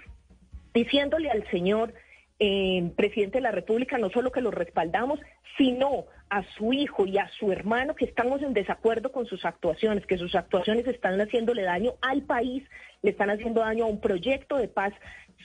diciéndole 0.73 1.29
al 1.29 1.47
señor 1.51 1.93
eh, 2.39 2.91
presidente 2.95 3.39
de 3.39 3.43
la 3.43 3.51
República 3.51 3.97
no 3.97 4.09
solo 4.09 4.31
que 4.31 4.41
lo 4.41 4.51
respaldamos, 4.51 5.19
sino 5.57 6.05
a 6.29 6.43
su 6.57 6.71
hijo 6.73 7.05
y 7.05 7.17
a 7.17 7.27
su 7.39 7.51
hermano 7.51 7.95
que 7.95 8.05
estamos 8.05 8.41
en 8.41 8.53
desacuerdo 8.53 9.11
con 9.11 9.25
sus 9.25 9.43
actuaciones, 9.45 10.05
que 10.05 10.17
sus 10.17 10.35
actuaciones 10.35 10.87
están 10.87 11.19
haciéndole 11.19 11.63
daño 11.63 11.95
al 12.01 12.21
país, 12.21 12.63
le 13.01 13.11
están 13.11 13.29
haciendo 13.29 13.61
daño 13.61 13.85
a 13.85 13.87
un 13.87 13.99
proyecto 13.99 14.57
de 14.57 14.67
paz 14.67 14.93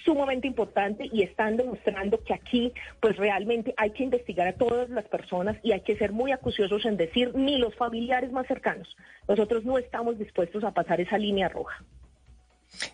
sumamente 0.04 0.46
importante 0.46 1.08
y 1.12 1.22
están 1.22 1.56
demostrando 1.56 2.22
que 2.22 2.34
aquí 2.34 2.72
pues 3.00 3.16
realmente 3.16 3.74
hay 3.76 3.90
que 3.90 4.04
investigar 4.04 4.46
a 4.46 4.52
todas 4.52 4.90
las 4.90 5.04
personas 5.06 5.56
y 5.62 5.72
hay 5.72 5.80
que 5.80 5.96
ser 5.96 6.12
muy 6.12 6.32
acuciosos 6.32 6.84
en 6.84 6.96
decir 6.96 7.34
ni 7.34 7.58
los 7.58 7.74
familiares 7.76 8.30
más 8.32 8.46
cercanos. 8.46 8.96
Nosotros 9.28 9.64
no 9.64 9.78
estamos 9.78 10.18
dispuestos 10.18 10.64
a 10.64 10.72
pasar 10.72 11.00
esa 11.00 11.18
línea 11.18 11.48
roja. 11.48 11.82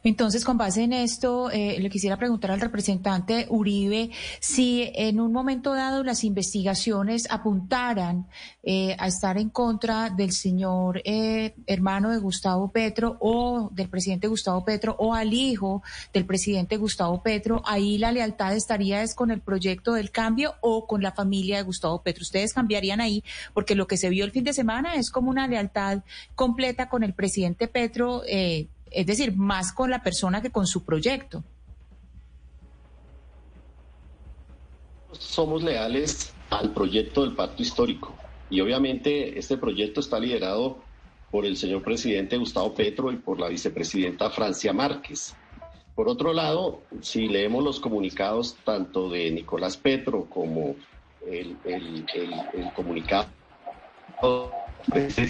Entonces, 0.05 0.45
con 0.45 0.59
base 0.59 0.83
en 0.83 0.93
esto, 0.93 1.51
eh, 1.51 1.79
le 1.81 1.91
quisiera 1.91 2.17
preguntar 2.17 2.51
al 2.51 2.61
representante 2.61 3.47
Uribe 3.49 4.11
si 4.41 4.91
en 4.95 5.21
un 5.21 5.33
momento 5.33 5.75
dado 5.75 6.03
las 6.05 6.25
investigaciones 6.25 7.27
apuntaran 7.31 8.27
eh, 8.63 8.97
a 8.99 9.07
estar 9.07 9.39
en 9.39 9.51
contra 9.51 10.11
del 10.11 10.33
señor 10.33 11.01
eh, 11.05 11.55
hermano 11.67 12.11
de 12.11 12.19
Gustavo 12.19 12.71
Petro 12.71 13.17
o 13.21 13.71
del 13.73 13.89
presidente 13.89 14.29
Gustavo 14.29 14.65
Petro 14.65 14.97
o 14.99 15.15
al 15.15 15.33
hijo 15.33 15.83
del 16.13 16.27
presidente 16.27 16.77
Gustavo 16.77 17.23
Petro, 17.23 17.63
ahí 17.65 17.99
la 17.99 18.13
lealtad 18.13 18.55
estaría 18.55 19.03
es 19.03 19.15
con 19.15 19.31
el 19.31 19.41
proyecto 19.41 19.95
del 19.95 20.11
cambio 20.11 20.55
o 20.61 20.87
con 20.87 21.03
la 21.03 21.13
familia 21.13 21.57
de 21.57 21.63
Gustavo 21.63 22.03
Petro. 22.03 22.23
Ustedes 22.23 22.53
cambiarían 22.53 23.01
ahí 23.01 23.25
porque 23.55 23.75
lo 23.75 23.87
que 23.87 23.97
se 23.97 24.11
vio 24.11 24.25
el 24.25 24.31
fin 24.31 24.45
de 24.45 24.53
semana 24.53 24.95
es 24.95 25.11
como 25.11 25.31
una 25.31 25.47
lealtad 25.47 26.03
completa 26.35 26.89
con 26.89 27.03
el 27.03 27.15
presidente 27.15 27.69
Petro. 27.69 28.23
Eh, 28.27 28.69
es 28.91 29.07
decir, 29.07 29.37
más 29.37 29.73
con 29.73 29.91
la 29.91 30.03
persona 30.03 30.43
que 30.43 30.51
con 30.51 30.67
su 30.67 30.85
proyecto. 30.85 31.43
Somos 35.13 35.63
leales 35.63 36.33
al 36.51 36.73
proyecto 36.73 37.23
del 37.23 37.35
pacto 37.35 37.63
histórico 37.63 38.15
y 38.49 38.61
obviamente 38.61 39.39
este 39.39 39.57
proyecto 39.57 40.01
está 40.01 40.19
liderado 40.19 40.79
por 41.31 41.47
el 41.47 41.57
señor 41.57 41.83
presidente 41.83 42.37
Gustavo 42.37 42.75
Petro 42.75 43.13
y 43.13 43.17
por 43.17 43.39
la 43.39 43.49
vicepresidenta 43.49 44.31
Francia 44.31 44.73
Márquez. 44.73 45.37
Por 45.95 46.09
otro 46.09 46.33
lado, 46.33 46.83
si 47.03 47.29
leemos 47.29 47.63
los 47.63 47.79
comunicados 47.79 48.57
tanto 48.65 49.09
de 49.09 49.31
Nicolás 49.31 49.77
Petro 49.77 50.25
como 50.25 50.75
el, 51.27 51.57
el, 51.65 52.07
el 52.55 52.73
comunicado 52.75 53.29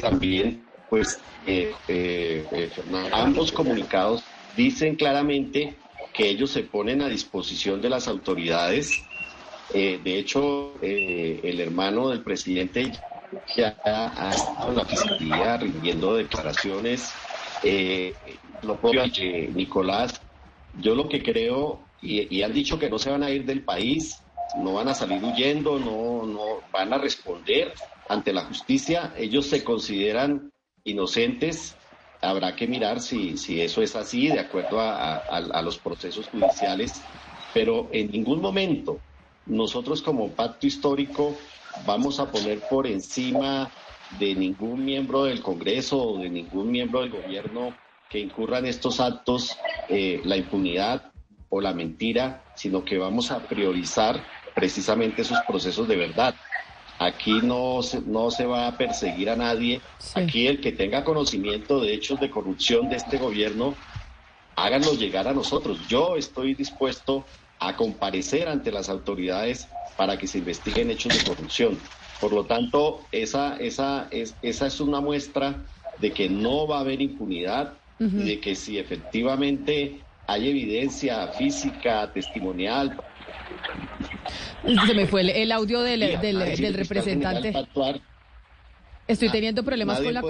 también 0.00 0.64
pues 0.90 1.20
eh, 1.46 1.72
eh, 1.88 2.46
eh, 2.50 2.70
ambos 3.12 3.52
comunicados 3.52 4.24
dicen 4.56 4.96
claramente 4.96 5.76
que 6.12 6.28
ellos 6.28 6.50
se 6.50 6.64
ponen 6.64 7.00
a 7.00 7.08
disposición 7.08 7.80
de 7.80 7.88
las 7.88 8.08
autoridades. 8.08 9.04
de 9.72 10.18
hecho, 10.18 10.74
el 10.82 11.60
hermano 11.60 12.08
del 12.08 12.22
presidente 12.22 12.90
ya 13.56 13.76
ha 13.84 14.30
estado 14.30 14.70
en 14.70 14.76
la 14.76 14.84
fiscalía 14.84 15.56
rindiendo 15.56 16.16
declaraciones. 16.16 17.12
lo 18.62 18.76
propio 18.76 19.04
Nicolás, 19.54 20.20
yo 20.80 20.96
lo 20.96 21.08
que 21.08 21.22
creo, 21.22 21.86
y, 22.02 22.36
y, 22.36 22.42
han 22.42 22.52
dicho 22.52 22.78
que 22.78 22.90
no 22.90 22.98
se 22.98 23.10
van 23.10 23.22
a 23.22 23.30
ir 23.30 23.44
del 23.44 23.62
país, 23.62 24.20
no 24.56 24.74
van 24.74 24.88
a 24.88 24.94
salir 24.94 25.22
huyendo, 25.22 25.78
no, 25.78 26.26
no 26.26 26.60
van 26.72 26.92
a 26.92 26.98
responder 26.98 27.72
ante 28.08 28.32
la 28.32 28.46
justicia. 28.46 29.12
Ellos 29.16 29.46
se 29.46 29.62
consideran 29.62 30.50
inocentes. 30.84 31.76
Habrá 32.20 32.54
que 32.54 32.66
mirar 32.66 33.00
si, 33.00 33.36
si 33.36 33.60
eso 33.60 33.82
es 33.82 33.96
así, 33.96 34.28
de 34.28 34.40
acuerdo 34.40 34.78
a, 34.80 35.62
los 35.62 35.78
procesos 35.78 36.28
judiciales, 36.28 37.02
pero 37.54 37.88
en 37.92 38.10
ningún 38.10 38.40
momento 38.40 39.00
nosotros 39.46 40.02
como 40.02 40.34
pacto 40.34 40.66
histórico 40.66 41.36
vamos 41.86 42.20
a 42.20 42.30
poner 42.30 42.60
por 42.68 42.86
encima 42.86 43.72
de 44.18 44.34
ningún 44.34 44.84
miembro 44.84 45.24
del 45.24 45.40
Congreso 45.40 46.02
o 46.02 46.18
de 46.18 46.28
ningún 46.28 46.70
miembro 46.70 47.00
del 47.00 47.10
gobierno 47.10 47.78
que 48.08 48.18
incurran 48.18 48.66
estos 48.66 49.00
actos 49.00 49.56
eh, 49.88 50.20
la 50.24 50.36
impunidad 50.36 51.12
o 51.48 51.60
la 51.60 51.72
mentira, 51.72 52.44
sino 52.54 52.84
que 52.84 52.98
vamos 52.98 53.30
a 53.30 53.46
priorizar 53.46 54.22
precisamente 54.54 55.22
esos 55.22 55.38
procesos 55.46 55.88
de 55.88 55.96
verdad. 55.96 56.34
Aquí 57.00 57.40
no 57.40 57.82
se, 57.82 58.02
no 58.02 58.30
se 58.30 58.44
va 58.44 58.66
a 58.66 58.76
perseguir 58.76 59.30
a 59.30 59.36
nadie. 59.36 59.82
Aquí 60.14 60.46
el 60.46 60.60
que 60.60 60.72
tenga 60.72 61.02
conocimiento 61.02 61.80
de 61.80 61.94
hechos 61.94 62.20
de 62.20 62.28
corrupción 62.28 62.90
de 62.90 62.96
este 62.96 63.16
gobierno, 63.16 63.78
háganlo 64.54 64.92
llegar 64.92 65.26
a 65.26 65.32
nosotros. 65.32 65.86
Yo 65.86 66.16
estoy 66.16 66.54
dispuesto 66.54 67.24
a 67.58 67.74
comparecer 67.74 68.48
ante 68.48 68.70
las 68.70 68.90
autoridades 68.90 69.70
para 69.96 70.18
que 70.18 70.26
se 70.26 70.38
investiguen 70.38 70.90
hechos 70.90 71.14
de 71.14 71.22
corrupción. 71.22 71.80
Por 72.18 72.34
lo 72.34 72.44
tanto, 72.44 73.08
esa, 73.12 73.56
esa, 73.56 74.08
es, 74.10 74.36
esa 74.42 74.66
es 74.66 74.78
una 74.78 75.00
muestra 75.00 75.64
de 75.96 76.12
que 76.12 76.28
no 76.28 76.66
va 76.66 76.78
a 76.78 76.80
haber 76.80 77.00
impunidad 77.00 77.78
y 77.98 78.24
de 78.24 78.40
que 78.40 78.54
si 78.54 78.78
efectivamente 78.78 80.06
hay 80.26 80.50
evidencia 80.50 81.28
física, 81.28 82.12
testimonial, 82.12 83.02
se 84.86 84.94
me 84.94 85.06
fue 85.06 85.42
el, 85.42 85.52
audio 85.52 85.80
del, 85.80 86.20
del, 86.20 86.74
representante. 86.74 87.52
Estoy 89.06 89.28
teniendo 89.30 89.64
problemas 89.64 90.00
con 90.00 90.14
la 90.14 90.22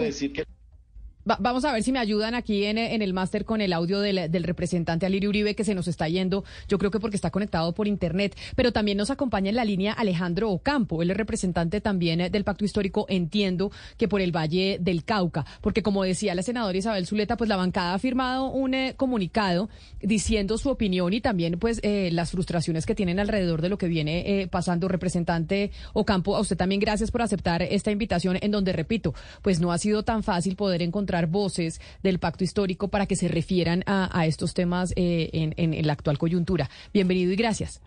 vamos 1.38 1.64
a 1.64 1.72
ver 1.72 1.82
si 1.82 1.92
me 1.92 1.98
ayudan 1.98 2.34
aquí 2.34 2.64
en, 2.64 2.78
el 2.78 3.12
máster 3.12 3.44
con 3.44 3.60
el 3.60 3.72
audio 3.72 4.00
del, 4.00 4.44
representante 4.44 5.06
Alirio 5.06 5.28
Uribe 5.28 5.54
que 5.54 5.64
se 5.64 5.74
nos 5.74 5.88
está 5.88 6.08
yendo, 6.08 6.44
yo 6.68 6.78
creo 6.78 6.90
que 6.90 6.98
porque 6.98 7.16
está 7.16 7.30
conectado 7.30 7.72
por 7.72 7.86
internet, 7.86 8.36
pero 8.56 8.72
también 8.72 8.98
nos 8.98 9.10
acompaña 9.10 9.50
en 9.50 9.56
la 9.56 9.64
línea 9.64 9.92
Alejandro 9.92 10.50
Ocampo, 10.50 11.02
él 11.02 11.10
es 11.10 11.16
representante 11.16 11.80
también 11.80 12.20
eh, 12.20 12.30
del 12.30 12.44
Pacto 12.44 12.64
Histórico, 12.64 13.06
entiendo 13.08 13.70
que 13.96 14.08
por 14.08 14.20
el 14.20 14.34
Valle 14.34 14.78
del 14.80 15.04
Cauca, 15.04 15.44
porque 15.60 15.82
como 15.82 16.02
decía 16.02 16.34
la 16.34 16.42
senadora 16.42 16.76
Isabel 16.76 17.06
Zuleta, 17.06 17.36
pues 17.36 17.48
la 17.48 17.56
bancada 17.56 17.94
ha 17.94 17.98
firmado 17.98 18.46
un 18.46 18.74
eh, 18.74 18.94
comunicado 18.96 19.68
diciendo 20.00 20.58
su 20.58 20.70
opinión 20.70 21.12
y 21.12 21.20
también 21.20 21.58
pues 21.58 21.80
eh, 21.82 22.10
las 22.12 22.30
frustraciones 22.30 22.86
que 22.86 22.94
tienen 22.94 23.20
alrededor 23.20 23.62
de 23.62 23.68
lo 23.68 23.78
que 23.78 23.88
viene 23.88 24.48
pasando. 24.50 24.88
Representante 24.88 25.70
Ocampo, 25.92 26.36
a 26.36 26.40
usted 26.40 26.56
también 26.56 26.80
gracias 26.80 27.10
por 27.10 27.22
aceptar 27.22 27.62
esta 27.62 27.90
invitación 27.90 28.38
en 28.40 28.50
donde, 28.50 28.72
repito, 28.72 29.14
pues 29.42 29.60
no 29.60 29.72
ha 29.72 29.78
sido 29.78 30.02
tan 30.02 30.22
fácil 30.22 30.56
poder 30.56 30.82
encontrar 30.82 31.19
voces 31.26 31.80
del 32.02 32.18
pacto 32.18 32.44
histórico 32.44 32.88
para 32.88 33.06
que 33.06 33.16
se 33.16 33.28
refieran 33.28 33.82
a, 33.86 34.26
estos 34.26 34.54
temas 34.54 34.92
eh, 34.96 35.30
en, 35.32 35.86
la 35.86 35.92
actual 35.92 36.18
coyuntura. 36.18 36.70
Bienvenido 36.92 37.32
y 37.32 37.36
gracias. 37.36 37.80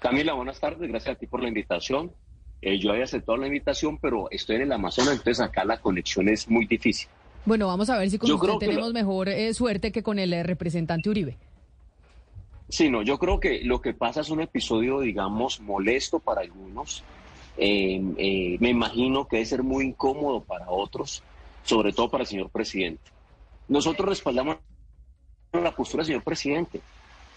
Camila, 0.00 0.32
buenas 0.34 0.60
tardes. 0.60 0.88
Gracias 0.88 1.16
a 1.16 1.18
ti 1.18 1.26
por 1.26 1.42
la 1.42 1.48
invitación. 1.48 2.12
Eh, 2.62 2.78
yo 2.78 2.90
había 2.90 3.04
aceptado 3.04 3.38
la 3.38 3.46
invitación, 3.46 3.98
pero 3.98 4.30
estoy 4.30 4.56
en 4.56 4.62
el 4.62 4.72
Amazonas, 4.72 5.14
entonces 5.14 5.40
acá 5.40 5.64
la 5.64 5.80
conexión 5.80 6.28
es 6.28 6.48
muy 6.48 6.66
difícil. 6.66 7.08
Bueno, 7.46 7.66
vamos 7.66 7.88
a 7.88 7.98
ver 7.98 8.10
si 8.10 8.18
con 8.18 8.30
usted 8.30 8.58
tenemos 8.58 8.92
mejor 8.92 9.30
eh, 9.30 9.52
suerte 9.54 9.92
que 9.92 10.02
con 10.02 10.18
el 10.18 10.44
representante 10.44 11.08
Uribe. 11.08 11.38
Sí, 12.68 12.90
no, 12.90 13.02
yo 13.02 13.18
creo 13.18 13.40
que 13.40 13.62
lo 13.64 13.80
que 13.80 13.94
pasa 13.94 14.20
es 14.20 14.30
un 14.30 14.42
episodio, 14.42 15.00
digamos, 15.00 15.60
molesto 15.60 16.20
para 16.20 16.42
algunos. 16.42 17.02
me 17.58 18.68
imagino 18.68 19.26
que 19.26 19.36
debe 19.36 19.46
ser 19.46 19.62
muy 19.62 19.86
incómodo 19.86 20.42
para 20.42 20.70
otros 20.70 21.22
sobre 21.62 21.92
todo 21.92 22.10
para 22.10 22.22
el 22.22 22.28
señor 22.28 22.50
presidente. 22.50 23.02
nosotros 23.68 24.08
respaldamos 24.08 24.58
la 25.52 25.74
postura 25.74 26.02
del 26.02 26.06
señor 26.06 26.22
presidente, 26.22 26.80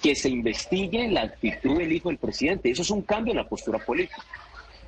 que 0.02 0.16
se 0.16 0.30
investigue 0.30 1.08
la 1.10 1.22
actitud 1.22 1.78
del 1.78 1.92
hijo 1.92 2.10
del 2.10 2.18
presidente. 2.18 2.70
Eso 2.70 2.82
es 2.82 2.90
un 2.90 3.02
cambio 3.02 3.32
en 3.32 3.38
la 3.38 3.48
postura 3.48 3.80
política. 3.80 4.24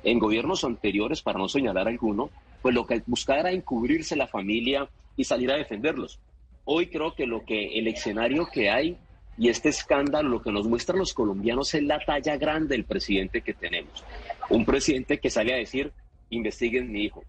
En 0.04 0.18
gobiernos 0.18 0.62
anteriores, 0.62 1.22
para 1.22 1.38
no 1.38 1.48
señalar 1.48 1.88
alguno, 1.88 2.30
pues 2.62 2.74
lo 2.74 2.86
que 2.86 3.02
buscaba 3.06 3.40
era 3.40 3.50
encubrirse 3.50 4.14
la 4.14 4.26
familia 4.26 4.88
y 5.16 5.24
salir 5.24 5.50
a 5.50 5.56
defenderlos. 5.56 6.20
Hoy 6.64 6.88
creo 6.88 7.14
que 7.14 7.26
lo 7.26 7.44
que 7.44 7.78
el 7.78 7.88
escenario 7.88 8.46
que 8.52 8.70
hay 8.70 8.96
y 9.38 9.48
este 9.48 9.68
escándalo 9.68 10.28
lo 10.28 10.42
que 10.42 10.52
nos 10.52 10.66
muestran 10.66 10.98
los 10.98 11.12
colombianos 11.12 11.74
es 11.74 11.82
la 11.82 11.98
talla 11.98 12.36
grande 12.36 12.74
del 12.74 12.84
presidente 12.84 13.42
que 13.42 13.54
tenemos. 13.54 14.04
Un 14.50 14.64
presidente 14.64 15.18
que 15.18 15.30
sale 15.30 15.54
a 15.54 15.58
decir, 15.58 15.92
investiguen 16.30 16.90
mi 16.90 17.04
hijo, 17.04 17.22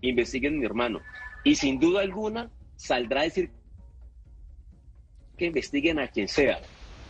investiguen 0.00 0.58
mi 0.58 0.64
hermano. 0.64 1.00
Y 1.44 1.54
sin 1.54 1.78
duda 1.78 2.02
alguna 2.02 2.50
saldrá 2.76 3.22
a 3.22 3.24
decir 3.24 3.50
que 5.36 5.46
investiguen 5.46 5.98
a 5.98 6.08
quien 6.08 6.28
sea. 6.28 6.60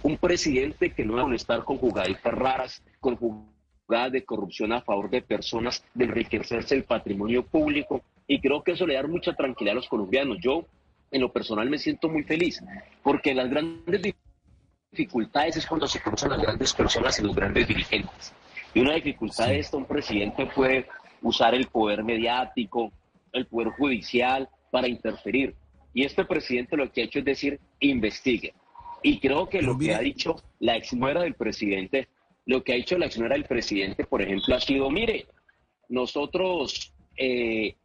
Un 0.03 0.17
presidente 0.17 0.93
que 0.93 1.05
no 1.05 1.17
va 1.17 1.31
a 1.31 1.35
estar 1.35 1.65
con 1.65 1.79
jugaditas 1.79 2.33
raras, 2.33 2.83
con 3.01 3.17
jugadas 3.17 4.13
de 4.13 4.25
corrupción 4.25 4.73
a 4.73 4.81
favor 4.81 5.11
de 5.11 5.21
personas, 5.21 5.85
de 5.95 6.05
enriquecerse 6.05 6.75
el 6.75 6.85
patrimonio 6.85 7.45
público. 7.45 8.03
Y 8.27 8.41
creo 8.41 8.63
que 8.63 8.73
eso 8.73 8.87
le 8.87 8.95
da 8.95 9.03
mucha 9.03 9.35
tranquilidad 9.35 9.73
a 9.73 9.77
los 9.77 9.89
colombianos. 9.89 10.39
Yo, 10.41 10.65
en 11.11 11.21
lo 11.21 11.33
personal, 11.33 11.69
me 11.69 11.79
siento 11.79 12.09
muy 12.09 12.23
feliz, 12.23 12.63
porque 13.03 13.35
las 13.35 13.51
grandes 13.51 14.15
dificultades 14.93 15.57
es 15.57 15.67
cuando 15.67 15.89
se 15.89 16.01
cruzan 16.01 16.31
las 16.31 16.41
grandes 16.41 16.73
personas 16.73 17.19
y 17.19 17.23
los 17.23 17.35
grandes 17.35 17.67
dirigentes. 17.67 18.33
Y 18.73 18.81
una 18.81 18.95
dificultad 18.95 19.49
de 19.49 19.59
esto, 19.59 19.77
un 19.77 19.87
presidente 19.87 20.47
puede 20.47 20.87
usar 21.23 21.55
el 21.55 21.67
poder 21.67 22.05
mediático, 22.05 22.93
el 23.33 23.47
poder 23.47 23.69
judicial 23.71 24.49
para 24.71 24.89
interferir. 24.89 25.55
Y 25.93 26.05
este 26.05 26.25
presidente 26.25 26.77
lo 26.77 26.91
que 26.91 27.03
ha 27.03 27.05
hecho 27.05 27.19
es 27.21 27.25
decir, 27.25 27.61
investigue. 27.81 28.55
Y 29.03 29.19
creo 29.19 29.49
que 29.49 29.63
lo 29.63 29.79
que 29.79 29.95
ha 29.95 30.01
dicho 30.01 30.37
la 30.59 30.77
ex 30.77 30.93
nuera 30.93 31.23
del 31.23 31.35
presidente, 31.35 32.09
lo 32.47 32.63
que 32.63 32.73
ha 32.73 32.77
dicho 32.77 32.99
la 32.99 33.07
ex 33.07 33.19
nuera 33.19 33.35
del 33.35 33.45
presidente, 33.45 34.05
por 34.05 34.23
ejemplo, 34.23 34.55
ha 34.55 34.61
sido, 34.61 34.91
mire, 34.91 35.27
nosotros, 35.89 36.93
eh, 37.17 37.77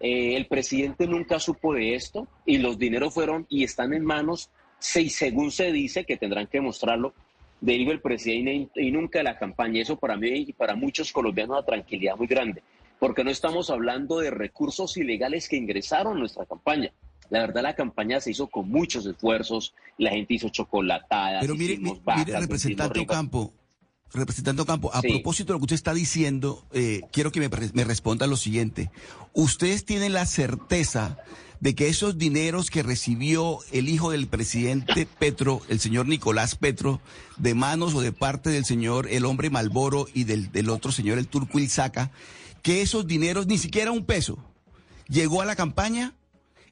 eh, 0.00 0.36
el 0.36 0.46
presidente 0.46 1.06
nunca 1.06 1.38
supo 1.38 1.74
de 1.74 1.94
esto 1.94 2.28
y 2.44 2.58
los 2.58 2.78
dineros 2.78 3.14
fueron 3.14 3.46
y 3.48 3.64
están 3.64 3.94
en 3.94 4.04
manos, 4.04 4.50
y 4.96 5.08
según 5.10 5.50
se 5.50 5.72
dice, 5.72 6.04
que 6.04 6.16
tendrán 6.16 6.46
que 6.46 6.60
mostrarlo, 6.60 7.14
del 7.60 7.88
el 7.88 8.00
presidente 8.00 8.82
y 8.82 8.90
nunca 8.90 9.20
de 9.20 9.24
la 9.24 9.38
campaña. 9.38 9.80
Eso 9.80 9.96
para 9.96 10.16
mí 10.16 10.28
y 10.28 10.52
para 10.52 10.74
muchos 10.74 11.12
colombianos 11.12 11.56
es 11.56 11.60
una 11.60 11.66
tranquilidad 11.66 12.16
muy 12.16 12.26
grande, 12.26 12.62
porque 13.02 13.24
no 13.24 13.32
estamos 13.32 13.68
hablando 13.68 14.20
de 14.20 14.30
recursos 14.30 14.96
ilegales 14.96 15.48
que 15.48 15.56
ingresaron 15.56 16.18
a 16.18 16.20
nuestra 16.20 16.46
campaña. 16.46 16.92
La 17.30 17.40
verdad, 17.40 17.64
la 17.64 17.74
campaña 17.74 18.20
se 18.20 18.30
hizo 18.30 18.46
con 18.46 18.68
muchos 18.68 19.04
esfuerzos, 19.06 19.74
la 19.98 20.10
gente 20.10 20.34
hizo 20.34 20.50
chocolatadas. 20.50 21.40
Pero 21.40 21.56
mire, 21.56 21.78
mire, 21.78 22.38
representante 22.38 23.00
Ocampo, 23.00 23.52
representante 24.14 24.62
Ocampo, 24.62 24.94
a 24.94 25.02
propósito 25.02 25.48
de 25.48 25.54
lo 25.54 25.58
que 25.58 25.64
usted 25.64 25.74
está 25.74 25.94
diciendo, 25.94 26.64
eh, 26.70 27.00
quiero 27.10 27.32
que 27.32 27.40
me, 27.40 27.48
me 27.74 27.82
responda 27.82 28.28
lo 28.28 28.36
siguiente. 28.36 28.92
¿Ustedes 29.32 29.84
tienen 29.84 30.12
la 30.12 30.24
certeza 30.24 31.18
de 31.58 31.74
que 31.74 31.88
esos 31.88 32.18
dineros 32.18 32.70
que 32.70 32.84
recibió 32.84 33.58
el 33.72 33.88
hijo 33.88 34.12
del 34.12 34.28
presidente 34.28 35.08
Petro, 35.18 35.60
el 35.68 35.80
señor 35.80 36.06
Nicolás 36.06 36.54
Petro, 36.54 37.00
de 37.36 37.54
manos 37.54 37.94
o 37.94 38.00
de 38.00 38.12
parte 38.12 38.50
del 38.50 38.64
señor 38.64 39.08
el 39.10 39.24
hombre 39.24 39.50
Malboro 39.50 40.06
y 40.14 40.22
del, 40.22 40.52
del 40.52 40.70
otro 40.70 40.92
señor 40.92 41.18
el 41.18 41.26
turco 41.26 41.58
Ilzaca, 41.58 42.12
que 42.62 42.82
esos 42.82 43.06
dineros, 43.06 43.46
ni 43.46 43.58
siquiera 43.58 43.90
un 43.92 44.06
peso, 44.06 44.38
llegó 45.08 45.42
a 45.42 45.44
la 45.44 45.56
campaña? 45.56 46.14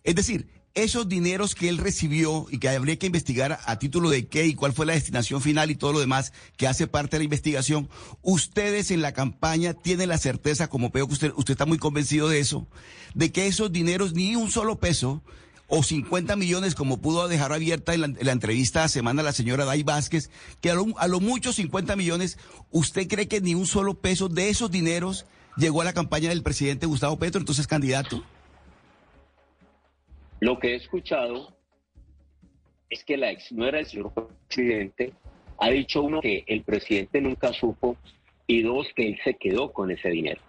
Es 0.05 0.15
decir, 0.15 0.49
esos 0.75 1.09
dineros 1.09 1.55
que 1.55 1.69
él 1.69 1.79
recibió 1.79 2.47
y 2.51 2.59
que 2.59 2.69
habría 2.69 2.99
que 2.99 3.07
investigar 3.07 3.59
a, 3.65 3.79
título 3.79 4.09
de 4.09 4.29
qué 4.29 4.47
y 4.47 4.55
cuál 4.55 4.73
fue 4.73 4.87
la 4.87 4.93
destinación 4.93 5.43
final 5.43 5.71
y 5.71 5.75
todo 5.75 5.93
lo 5.93 6.01
demás 6.01 6.33
que 6.57 6.69
hace 6.69 6.87
parte 6.87 7.17
de 7.17 7.21
la 7.21 7.25
investigación, 7.25 7.89
ustedes 8.23 8.91
en 8.91 9.03
la 9.03 9.13
campaña 9.13 9.75
tienen 9.75 10.09
la 10.09 10.19
certeza, 10.19 10.69
como 10.69 10.91
veo 10.91 11.09
que 11.09 11.15
usted, 11.15 11.33
usted 11.37 11.53
está 11.53 11.67
muy 11.67 11.79
convencido 11.79 12.29
de 12.29 12.39
eso, 12.39 12.69
de 13.15 13.33
que 13.33 13.47
esos 13.47 13.73
dineros, 13.73 14.15
ni 14.15 14.37
un 14.37 14.51
solo 14.51 14.79
peso, 14.79 15.23
o 15.73 15.85
50 15.85 16.35
millones, 16.35 16.75
como 16.75 17.01
pudo 17.01 17.29
dejar 17.29 17.53
abierta 17.53 17.95
en 17.95 18.17
la, 18.21 18.33
entrevista 18.33 18.83
a 18.83 18.89
semana 18.89 19.23
la 19.23 19.33
señora 19.33 19.65
Day 19.65 19.85
Vázquez, 19.85 20.29
que 20.61 20.71
a 20.71 20.75
lo, 20.75 20.99
a 20.99 21.07
lo 21.07 21.21
mucho 21.21 21.53
50 21.53 21.95
millones, 21.95 22.39
¿usted 22.73 23.07
cree 23.07 23.29
que 23.29 23.41
ni 23.41 23.55
un 23.55 23.67
solo 23.67 23.95
peso 23.95 24.29
de 24.29 24.51
esos 24.51 24.73
dineros 24.73 25.27
llegó 25.57 25.83
a 25.83 25.85
la 25.85 25.93
campaña 25.93 26.29
del 26.31 26.43
presidente 26.43 26.87
Gustavo 26.87 27.19
Petro, 27.19 27.41
entonces 27.41 27.67
candidato? 27.67 28.23
Lo 30.41 30.59
que 30.59 30.73
he 30.73 30.77
escuchado 30.77 31.55
es 32.89 33.05
que 33.05 33.17
la 33.17 33.31
ex 33.31 33.53
nuera 33.53 33.79
del 33.79 33.87
señor 33.87 34.13
presidente 34.49 35.13
ha 35.59 35.69
dicho 35.69 36.03
uno 36.03 36.21
que 36.21 36.45
el 36.47 36.63
presidente 36.63 37.21
nunca 37.21 37.53
supo 37.53 37.97
y 38.47 38.63
dos 38.63 38.89
que 38.97 39.09
él 39.09 39.19
se 39.23 39.35
quedó 39.35 39.73
con 39.73 39.91
ese 39.91 40.09
dinero. 40.09 40.41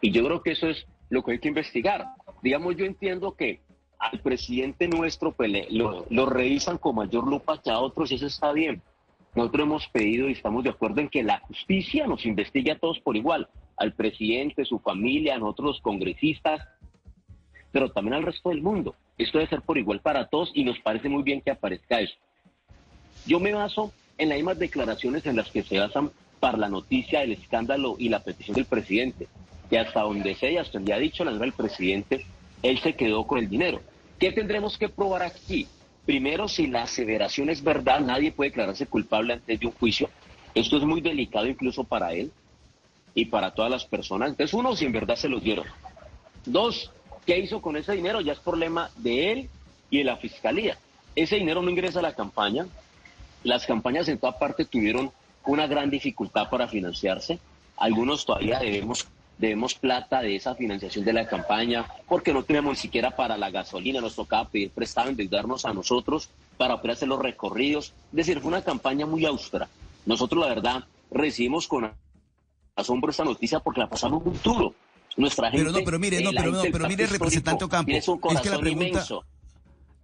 Y 0.00 0.12
yo 0.12 0.24
creo 0.24 0.42
que 0.42 0.52
eso 0.52 0.68
es 0.68 0.86
lo 1.08 1.24
que 1.24 1.32
hay 1.32 1.38
que 1.40 1.48
investigar. 1.48 2.06
Digamos, 2.42 2.76
yo 2.76 2.84
entiendo 2.84 3.34
que 3.34 3.60
al 3.98 4.20
presidente 4.20 4.86
nuestro 4.86 5.32
pues, 5.32 5.50
lo, 5.70 6.06
lo, 6.08 6.26
revisan 6.26 6.78
con 6.78 6.94
mayor 6.94 7.26
lupa 7.26 7.60
que 7.60 7.70
a 7.70 7.80
otros 7.80 8.12
y 8.12 8.14
eso 8.14 8.26
está 8.26 8.52
bien. 8.52 8.80
Nosotros 9.34 9.66
hemos 9.66 9.88
pedido 9.88 10.28
y 10.28 10.32
estamos 10.32 10.62
de 10.62 10.70
acuerdo 10.70 11.00
en 11.00 11.08
que 11.08 11.22
la 11.22 11.40
justicia 11.40 12.06
nos 12.06 12.24
investigue 12.24 12.72
a 12.72 12.78
todos 12.78 13.00
por 13.00 13.16
igual, 13.16 13.48
al 13.78 13.92
presidente, 13.92 14.64
su 14.64 14.78
familia, 14.78 15.34
a 15.34 15.38
nosotros 15.38 15.80
congresistas, 15.80 16.66
pero 17.70 17.90
también 17.90 18.14
al 18.14 18.22
resto 18.22 18.50
del 18.50 18.62
mundo. 18.62 18.94
Esto 19.16 19.38
debe 19.38 19.50
ser 19.50 19.62
por 19.62 19.78
igual 19.78 20.00
para 20.00 20.28
todos 20.28 20.50
y 20.54 20.64
nos 20.64 20.78
parece 20.80 21.08
muy 21.08 21.22
bien 21.22 21.40
que 21.40 21.50
aparezca 21.50 22.00
eso. 22.00 22.14
Yo 23.26 23.40
me 23.40 23.52
baso 23.52 23.92
en 24.16 24.28
las 24.28 24.38
mismas 24.38 24.58
declaraciones 24.58 25.26
en 25.26 25.36
las 25.36 25.50
que 25.50 25.62
se 25.62 25.78
basan 25.78 26.10
para 26.40 26.58
la 26.58 26.68
noticia 26.68 27.20
del 27.20 27.32
escándalo 27.32 27.96
y 27.98 28.08
la 28.08 28.22
petición 28.22 28.54
del 28.54 28.64
presidente. 28.64 29.28
Y 29.70 29.76
hasta 29.76 30.02
donde 30.02 30.34
se 30.34 30.58
hasta 30.58 30.78
donde 30.78 30.92
ha 30.92 30.98
dicho 30.98 31.24
la 31.24 31.32
del 31.32 31.52
presidente, 31.52 32.24
él 32.62 32.78
se 32.78 32.94
quedó 32.94 33.26
con 33.26 33.38
el 33.38 33.48
dinero. 33.48 33.80
¿Qué 34.18 34.32
tendremos 34.32 34.78
que 34.78 34.88
probar 34.88 35.22
aquí? 35.22 35.66
Primero, 36.06 36.48
si 36.48 36.66
la 36.66 36.82
aseveración 36.82 37.50
es 37.50 37.62
verdad, 37.62 38.00
nadie 38.00 38.32
puede 38.32 38.50
declararse 38.50 38.86
culpable 38.86 39.34
antes 39.34 39.60
de 39.60 39.66
un 39.66 39.72
juicio. 39.72 40.08
Esto 40.54 40.78
es 40.78 40.84
muy 40.84 41.00
delicado 41.00 41.46
incluso 41.46 41.84
para 41.84 42.14
él 42.14 42.32
y 43.20 43.24
para 43.26 43.52
todas 43.52 43.70
las 43.70 43.84
personas. 43.84 44.30
Entonces, 44.30 44.54
uno, 44.54 44.76
si 44.76 44.84
en 44.84 44.92
verdad 44.92 45.16
se 45.16 45.28
los 45.28 45.42
dieron. 45.42 45.66
Dos, 46.44 46.92
¿Qué 47.28 47.38
hizo 47.38 47.60
con 47.60 47.76
ese 47.76 47.92
dinero? 47.92 48.22
Ya 48.22 48.32
es 48.32 48.38
problema 48.38 48.90
de 48.96 49.32
él 49.32 49.50
y 49.90 49.98
de 49.98 50.04
la 50.04 50.16
fiscalía. 50.16 50.78
Ese 51.14 51.36
dinero 51.36 51.60
no 51.60 51.68
ingresa 51.68 51.98
a 51.98 52.02
la 52.02 52.14
campaña. 52.14 52.66
Las 53.44 53.66
campañas 53.66 54.08
en 54.08 54.16
toda 54.16 54.38
parte 54.38 54.64
tuvieron 54.64 55.12
una 55.44 55.66
gran 55.66 55.90
dificultad 55.90 56.48
para 56.48 56.68
financiarse. 56.68 57.38
Algunos 57.76 58.24
todavía 58.24 58.60
debemos, 58.60 59.06
debemos 59.36 59.74
plata 59.74 60.22
de 60.22 60.36
esa 60.36 60.54
financiación 60.54 61.04
de 61.04 61.12
la 61.12 61.26
campaña 61.26 61.84
porque 62.08 62.32
no 62.32 62.44
tenemos 62.44 62.70
ni 62.70 62.76
siquiera 62.76 63.10
para 63.10 63.36
la 63.36 63.50
gasolina. 63.50 64.00
Nos 64.00 64.14
tocaba 64.14 64.48
pedir 64.48 64.70
prestado, 64.70 65.10
endeudarnos 65.10 65.66
a 65.66 65.74
nosotros 65.74 66.30
para 66.56 66.78
poder 66.78 66.92
hacer 66.92 67.08
los 67.08 67.20
recorridos. 67.20 67.92
Es 68.12 68.16
decir, 68.16 68.40
fue 68.40 68.48
una 68.48 68.62
campaña 68.62 69.04
muy 69.04 69.26
austera. 69.26 69.68
Nosotros, 70.06 70.40
la 70.40 70.48
verdad, 70.48 70.84
recibimos 71.10 71.68
con 71.68 71.92
asombro 72.78 73.10
esta 73.10 73.24
noticia 73.24 73.60
porque 73.60 73.80
la 73.80 73.88
pasamos 73.88 74.24
muy 74.24 74.36
duro. 74.42 74.74
Nuestra 75.16 75.50
gente. 75.50 75.64
Pero 75.64 75.76
no, 75.76 75.84
pero 75.84 75.98
mire, 75.98 76.22
no, 76.22 76.30
pero, 76.30 76.52
no, 76.52 76.62
pero 76.70 76.86
mire, 76.88 77.06
representante 77.06 77.64
Ocampo. 77.64 77.90
Es 77.90 78.06
que 78.40 78.50
la 78.50 78.58
pregunta. 78.58 79.04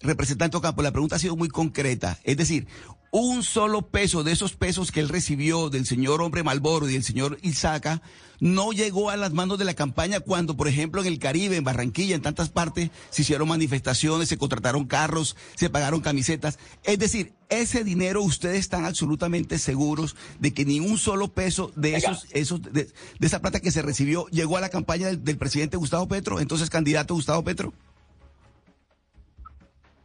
Representante 0.04 0.56
Ocampo, 0.58 0.82
la 0.82 0.92
pregunta 0.92 1.16
ha 1.16 1.18
sido 1.18 1.34
muy 1.34 1.48
concreta. 1.48 2.18
Es 2.24 2.36
decir, 2.36 2.66
un 3.10 3.42
solo 3.42 3.82
peso 3.82 4.22
de 4.22 4.32
esos 4.32 4.54
pesos 4.54 4.92
que 4.92 5.00
él 5.00 5.08
recibió 5.08 5.70
del 5.70 5.86
señor 5.86 6.20
Hombre 6.20 6.42
Malboro 6.42 6.88
y 6.88 6.92
del 6.92 7.04
señor 7.04 7.38
Isaca 7.42 8.02
no 8.38 8.72
llegó 8.72 9.08
a 9.08 9.16
las 9.16 9.32
manos 9.32 9.58
de 9.58 9.64
la 9.64 9.72
campaña 9.72 10.20
cuando, 10.20 10.56
por 10.56 10.68
ejemplo, 10.68 11.00
en 11.00 11.06
el 11.06 11.18
Caribe, 11.18 11.56
en 11.56 11.64
Barranquilla, 11.64 12.16
en 12.16 12.20
tantas 12.22 12.50
partes, 12.50 12.90
se 13.08 13.22
hicieron 13.22 13.48
manifestaciones, 13.48 14.28
se 14.28 14.36
contrataron 14.36 14.84
carros, 14.84 15.36
se 15.54 15.70
pagaron 15.70 16.00
camisetas. 16.00 16.58
Es 16.82 16.98
decir, 16.98 17.32
ese 17.48 17.82
dinero 17.82 18.22
ustedes 18.22 18.58
están 18.58 18.84
absolutamente 18.84 19.58
seguros 19.58 20.16
de 20.40 20.52
que 20.52 20.66
ni 20.66 20.80
un 20.80 20.98
solo 20.98 21.28
peso 21.28 21.72
de 21.76 21.94
esos, 21.94 22.26
esos 22.32 22.60
de, 22.62 22.92
esa 23.20 23.40
plata 23.40 23.60
que 23.60 23.70
se 23.70 23.80
recibió 23.80 24.26
llegó 24.26 24.58
a 24.58 24.60
la 24.60 24.68
campaña 24.68 25.06
del, 25.06 25.24
del 25.24 25.38
presidente 25.38 25.78
Gustavo 25.78 26.08
Petro, 26.08 26.40
entonces 26.40 26.68
candidato 26.68 27.14
Gustavo 27.14 27.42
Petro. 27.44 27.72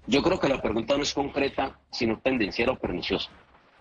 Yo 0.10 0.24
creo 0.24 0.40
que 0.40 0.50
la 0.50 0.60
pregunta 0.60 0.98
no 0.98 1.04
es 1.04 1.14
concreta, 1.14 1.80
sino 1.92 2.18
tendenciera 2.18 2.72
o 2.72 2.80
perniciosa. 2.80 3.30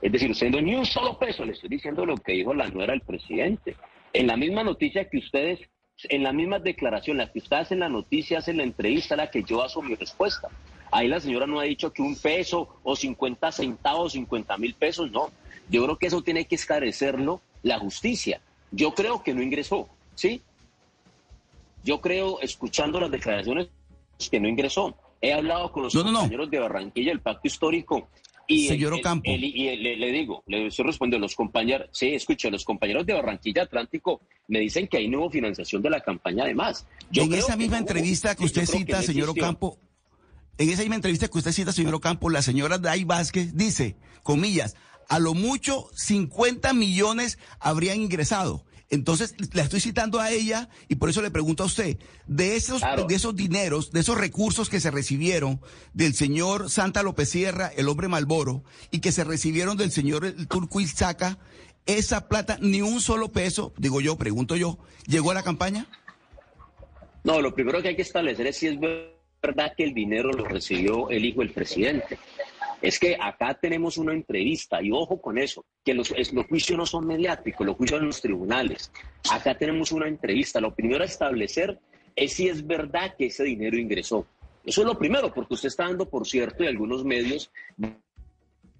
Es 0.02 0.12
decir, 0.12 0.30
usted 0.30 0.50
ni 0.50 0.74
un 0.74 0.84
solo 0.84 1.18
peso, 1.18 1.42
le 1.42 1.52
estoy 1.52 1.70
diciendo 1.70 2.04
lo 2.04 2.18
que 2.18 2.32
dijo 2.32 2.52
la 2.52 2.68
nuera 2.68 2.92
del 2.92 3.00
presidente. 3.00 3.76
En 4.12 4.26
la 4.26 4.36
misma 4.36 4.62
noticia 4.62 5.08
que 5.08 5.16
ustedes, 5.16 5.58
en 6.02 6.22
la 6.22 6.34
misma 6.34 6.58
declaración, 6.58 7.16
la 7.16 7.32
que 7.32 7.38
ustedes 7.38 7.72
en 7.72 7.80
la 7.80 7.88
noticia, 7.88 8.40
hacen 8.40 8.58
la 8.58 8.64
entrevista, 8.64 9.16
la 9.16 9.30
que 9.30 9.42
yo 9.42 9.62
hago 9.62 9.80
mi 9.80 9.94
respuesta. 9.94 10.48
Ahí 10.90 11.08
la 11.08 11.18
señora 11.18 11.46
no 11.46 11.60
ha 11.60 11.64
dicho 11.64 11.94
que 11.94 12.02
un 12.02 12.14
peso 12.14 12.78
o 12.82 12.94
50 12.94 13.50
centavos, 13.50 14.12
50 14.12 14.58
mil 14.58 14.74
pesos, 14.74 15.10
no. 15.10 15.30
Yo 15.70 15.82
creo 15.84 15.96
que 15.96 16.08
eso 16.08 16.20
tiene 16.20 16.44
que 16.44 16.56
esclarecerlo 16.56 17.40
la 17.62 17.78
justicia. 17.78 18.42
Yo 18.70 18.92
creo 18.92 19.22
que 19.22 19.32
no 19.32 19.42
ingresó, 19.42 19.88
¿sí? 20.14 20.42
Yo 21.84 22.02
creo, 22.02 22.38
escuchando 22.42 23.00
las 23.00 23.10
declaraciones, 23.10 23.68
que 24.30 24.40
no 24.40 24.46
ingresó. 24.46 24.94
He 25.20 25.32
hablado 25.32 25.72
con 25.72 25.84
los 25.84 25.94
compañeros 25.94 26.50
de 26.50 26.58
Barranquilla, 26.58 27.12
el 27.12 27.20
pacto 27.20 27.48
histórico. 27.48 28.08
Y 28.50 28.66
Señor 28.66 28.94
Ocampo. 28.94 29.30
y 29.30 29.36
le, 29.36 30.12
digo, 30.12 30.42
le 30.46 30.68
estoy 30.68 30.86
respondiendo, 30.86 31.22
los 31.22 31.34
compañeros, 31.34 31.88
sí, 31.92 32.14
escucho, 32.14 32.50
los 32.50 32.64
compañeros 32.64 33.04
de 33.04 33.12
Barranquilla 33.12 33.64
Atlántico 33.64 34.22
me 34.46 34.60
dicen 34.60 34.88
que 34.88 34.96
hay 34.96 35.08
nueva 35.08 35.30
financiación 35.30 35.82
de 35.82 35.90
la 35.90 36.00
campaña 36.00 36.44
además. 36.44 36.86
Yo 37.10 37.24
en 37.24 37.34
esa 37.34 37.56
misma 37.56 37.76
entrevista 37.76 38.34
que 38.34 38.44
usted 38.44 38.64
cita, 38.64 39.02
señor 39.02 39.28
Ocampo, 39.28 39.78
en 40.56 40.70
esa 40.70 40.80
misma 40.80 40.96
entrevista 40.96 41.28
que 41.28 41.36
usted 41.36 41.52
cita, 41.52 41.72
señor 41.72 41.94
Ocampo, 41.94 42.30
la 42.30 42.40
señora 42.40 42.78
Day 42.78 43.04
Vázquez 43.04 43.54
dice, 43.54 43.96
comillas, 44.22 44.76
a 45.08 45.18
lo 45.18 45.34
mucho 45.34 45.88
50 45.94 46.72
millones 46.72 47.38
habrían 47.60 48.00
ingresado. 48.00 48.64
Entonces, 48.90 49.34
la 49.52 49.62
estoy 49.62 49.80
citando 49.80 50.18
a 50.18 50.30
ella 50.30 50.70
y 50.88 50.94
por 50.94 51.10
eso 51.10 51.20
le 51.20 51.30
pregunto 51.30 51.62
a 51.62 51.66
usted, 51.66 51.98
de 52.26 52.56
esos, 52.56 52.80
de 53.06 53.14
esos 53.14 53.36
dineros, 53.36 53.92
de 53.92 54.00
esos 54.00 54.16
recursos 54.16 54.70
que 54.70 54.80
se 54.80 54.90
recibieron 54.90 55.60
del 55.92 56.14
señor 56.14 56.70
Santa 56.70 57.02
López 57.02 57.28
Sierra, 57.28 57.70
el 57.76 57.88
hombre 57.88 58.08
Malboro, 58.08 58.64
y 58.90 59.00
que 59.00 59.12
se 59.12 59.24
recibieron 59.24 59.76
del 59.76 59.90
señor 59.90 60.32
Turquil 60.48 60.88
Saca, 60.88 61.38
esa 61.84 62.28
plata, 62.28 62.58
ni 62.60 62.80
un 62.80 63.00
solo 63.00 63.28
peso, 63.28 63.74
digo 63.76 64.00
yo, 64.00 64.16
pregunto 64.16 64.56
yo, 64.56 64.78
¿llegó 65.06 65.32
a 65.32 65.34
la 65.34 65.42
campaña? 65.42 65.86
No, 67.24 67.42
lo 67.42 67.54
primero 67.54 67.82
que 67.82 67.88
hay 67.88 67.96
que 67.96 68.02
establecer 68.02 68.46
es 68.46 68.56
si 68.56 68.68
es 68.68 68.78
verdad 69.42 69.72
que 69.76 69.84
el 69.84 69.92
dinero 69.92 70.32
lo 70.32 70.44
recibió 70.44 71.10
el 71.10 71.24
hijo 71.24 71.40
del 71.40 71.50
presidente. 71.50 72.18
Es 72.80 72.98
que 72.98 73.16
acá 73.20 73.54
tenemos 73.54 73.98
una 73.98 74.12
entrevista, 74.12 74.80
y 74.80 74.92
ojo 74.92 75.20
con 75.20 75.36
eso, 75.36 75.64
que 75.84 75.94
los, 75.94 76.12
los 76.32 76.46
juicios 76.46 76.78
no 76.78 76.86
son 76.86 77.06
mediáticos, 77.06 77.66
los 77.66 77.76
juicios 77.76 78.00
en 78.00 78.06
los 78.06 78.20
tribunales. 78.20 78.92
Acá 79.30 79.56
tenemos 79.56 79.90
una 79.90 80.06
entrevista. 80.06 80.60
Lo 80.60 80.74
primero 80.74 81.02
a 81.02 81.06
establecer 81.06 81.78
es 82.14 82.34
si 82.34 82.48
es 82.48 82.66
verdad 82.66 83.14
que 83.16 83.26
ese 83.26 83.44
dinero 83.44 83.76
ingresó. 83.76 84.26
Eso 84.64 84.82
es 84.82 84.86
lo 84.86 84.98
primero, 84.98 85.32
porque 85.32 85.54
usted 85.54 85.68
está 85.68 85.84
dando, 85.84 86.08
por 86.08 86.26
cierto, 86.26 86.62
y 86.62 86.66
algunos 86.66 87.04
medios, 87.04 87.50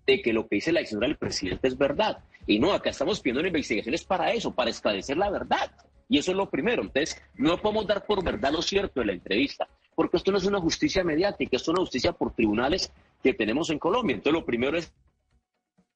de 0.07 0.23
que 0.23 0.33
lo 0.33 0.49
que 0.49 0.57
dice 0.57 0.73
la 0.73 0.85
señora 0.85 1.09
del 1.09 1.17
presidente 1.17 1.69
es 1.69 1.77
verdad. 1.77 2.19
Y 2.47 2.59
no, 2.59 2.73
acá 2.73 2.91
estamos 2.91 3.21
pidiendo 3.21 3.47
investigaciones 3.47 4.05
para 4.05 4.33
eso, 4.33 4.55
para 4.55 4.71
esclarecer 4.71 5.17
la 5.17 5.31
verdad. 5.31 5.71
Y 6.09 6.19
eso 6.19 6.31
es 6.31 6.37
lo 6.37 6.49
primero. 6.49 6.83
Entonces, 6.83 7.21
no 7.35 7.61
podemos 7.61 7.87
dar 7.87 8.07
por 8.07 8.25
verdad 8.25 8.53
lo 8.53 8.63
cierto 8.63 9.01
de 9.01 9.07
la 9.07 9.13
entrevista, 9.13 9.69
porque 9.99 10.17
esto 10.17 10.31
no 10.31 10.39
es 10.39 10.45
una 10.45 10.61
justicia 10.61 11.03
mediática, 11.03 11.57
esto 11.57 11.73
es 11.73 11.75
una 11.75 11.81
justicia 11.81 12.13
por 12.13 12.33
tribunales 12.33 12.93
que 13.21 13.35
tenemos 13.35 13.69
en 13.71 13.81
Colombia. 13.81 14.15
Entonces, 14.15 14.41
lo 14.41 14.47
primero 14.47 14.79
es 14.79 14.93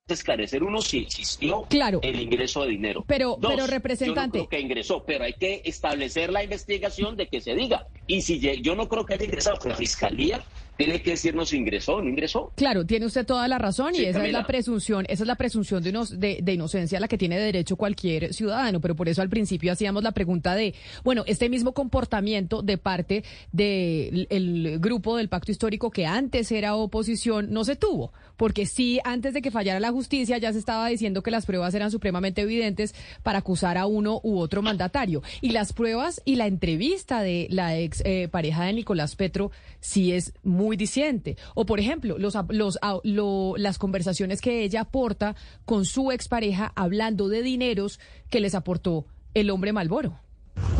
esclarecer 0.08 0.64
uno 0.64 0.82
si 0.82 0.98
existió 0.98 1.68
el 2.02 2.20
ingreso 2.20 2.62
de 2.62 2.70
dinero. 2.70 3.04
Pero, 3.06 3.38
pero 3.40 3.64
representante. 3.68 4.38
Yo 4.38 4.42
no 4.42 4.48
creo 4.48 4.58
que 4.58 4.66
ingresó, 4.66 5.04
pero 5.04 5.22
hay 5.22 5.34
que 5.34 5.62
establecer 5.64 6.32
la 6.32 6.42
investigación 6.42 7.16
de 7.16 7.28
que 7.28 7.40
se 7.40 7.54
diga. 7.54 7.86
Y 8.12 8.20
si 8.20 8.38
yo 8.60 8.74
no 8.74 8.90
creo 8.90 9.06
que 9.06 9.14
haya 9.14 9.24
ingresado, 9.24 9.58
la 9.64 9.74
fiscalía 9.74 10.44
tiene 10.76 11.02
que 11.02 11.10
decirnos 11.10 11.50
si 11.50 11.56
ingresó 11.56 11.96
o 11.96 12.02
no 12.02 12.08
ingresó. 12.08 12.52
Claro, 12.56 12.84
tiene 12.84 13.06
usted 13.06 13.24
toda 13.26 13.46
la 13.48 13.58
razón 13.58 13.94
y 13.94 14.04
esa 14.04 14.24
es 14.24 14.32
la 14.32 14.46
presunción, 14.46 15.04
esa 15.08 15.22
es 15.22 15.26
la 15.26 15.36
presunción 15.36 15.82
de, 15.82 15.92
de, 15.92 16.38
de, 16.42 16.52
inocencia 16.52 16.98
a 16.98 17.00
la 17.00 17.08
que 17.08 17.18
tiene 17.18 17.38
derecho 17.38 17.76
cualquier 17.76 18.34
ciudadano, 18.34 18.80
pero 18.80 18.96
por 18.96 19.08
eso 19.08 19.22
al 19.22 19.28
principio 19.28 19.72
hacíamos 19.72 20.02
la 20.02 20.12
pregunta 20.12 20.54
de, 20.54 20.74
bueno, 21.04 21.24
este 21.26 21.48
mismo 21.48 21.72
comportamiento 21.72 22.62
de 22.62 22.78
parte 22.78 23.24
del 23.52 24.78
grupo 24.80 25.16
del 25.16 25.28
pacto 25.28 25.52
histórico 25.52 25.90
que 25.90 26.06
antes 26.06 26.50
era 26.52 26.74
oposición 26.74 27.52
no 27.52 27.64
se 27.64 27.76
tuvo, 27.76 28.12
porque 28.36 28.66
sí, 28.66 28.98
antes 29.04 29.34
de 29.34 29.42
que 29.42 29.50
fallara 29.50 29.78
la 29.78 29.92
justicia 29.92 30.38
ya 30.38 30.52
se 30.52 30.58
estaba 30.58 30.88
diciendo 30.88 31.22
que 31.22 31.30
las 31.30 31.46
pruebas 31.46 31.74
eran 31.74 31.90
supremamente 31.90 32.42
evidentes 32.42 32.94
para 33.22 33.38
acusar 33.38 33.78
a 33.78 33.86
uno 33.86 34.20
u 34.22 34.38
otro 34.38 34.62
mandatario. 34.62 35.22
Y 35.40 35.50
las 35.50 35.72
pruebas 35.72 36.20
y 36.24 36.36
la 36.36 36.46
entrevista 36.46 37.22
de 37.22 37.46
la 37.50 37.78
ex 37.78 38.01
eh, 38.04 38.28
pareja 38.28 38.64
de 38.64 38.72
Nicolás 38.72 39.16
Petro 39.16 39.50
sí 39.80 40.12
es 40.12 40.34
muy 40.42 40.76
diciente. 40.76 41.36
O, 41.54 41.66
por 41.66 41.80
ejemplo, 41.80 42.18
los, 42.18 42.36
los, 42.48 42.78
las 43.56 43.78
conversaciones 43.78 44.40
que 44.40 44.62
ella 44.64 44.82
aporta 44.82 45.36
con 45.64 45.84
su 45.84 46.12
expareja 46.12 46.72
hablando 46.74 47.28
de 47.28 47.42
dineros 47.42 48.00
que 48.30 48.40
les 48.40 48.54
aportó 48.54 49.06
el 49.34 49.50
hombre 49.50 49.72
Malboro. 49.72 50.18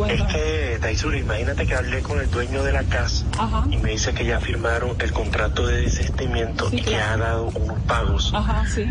Este, 0.08 0.78
Taisur, 0.80 1.14
imagínate 1.14 1.66
que 1.66 1.74
hablé 1.74 2.02
con 2.02 2.18
el 2.18 2.30
dueño 2.30 2.62
de 2.62 2.72
la 2.72 2.82
casa 2.84 3.24
y 3.70 3.76
me 3.76 3.90
dice 3.90 4.12
que 4.14 4.24
ya 4.24 4.40
firmaron 4.40 4.96
el 4.98 5.12
contrato 5.12 5.66
de 5.66 5.82
desistimiento 5.82 6.68
y 6.72 6.80
que 6.80 6.96
ha 6.96 7.16
dado 7.16 7.50
unos 7.54 7.78
pagos. 7.80 8.32
Ajá, 8.34 8.66
sí. 8.66 8.84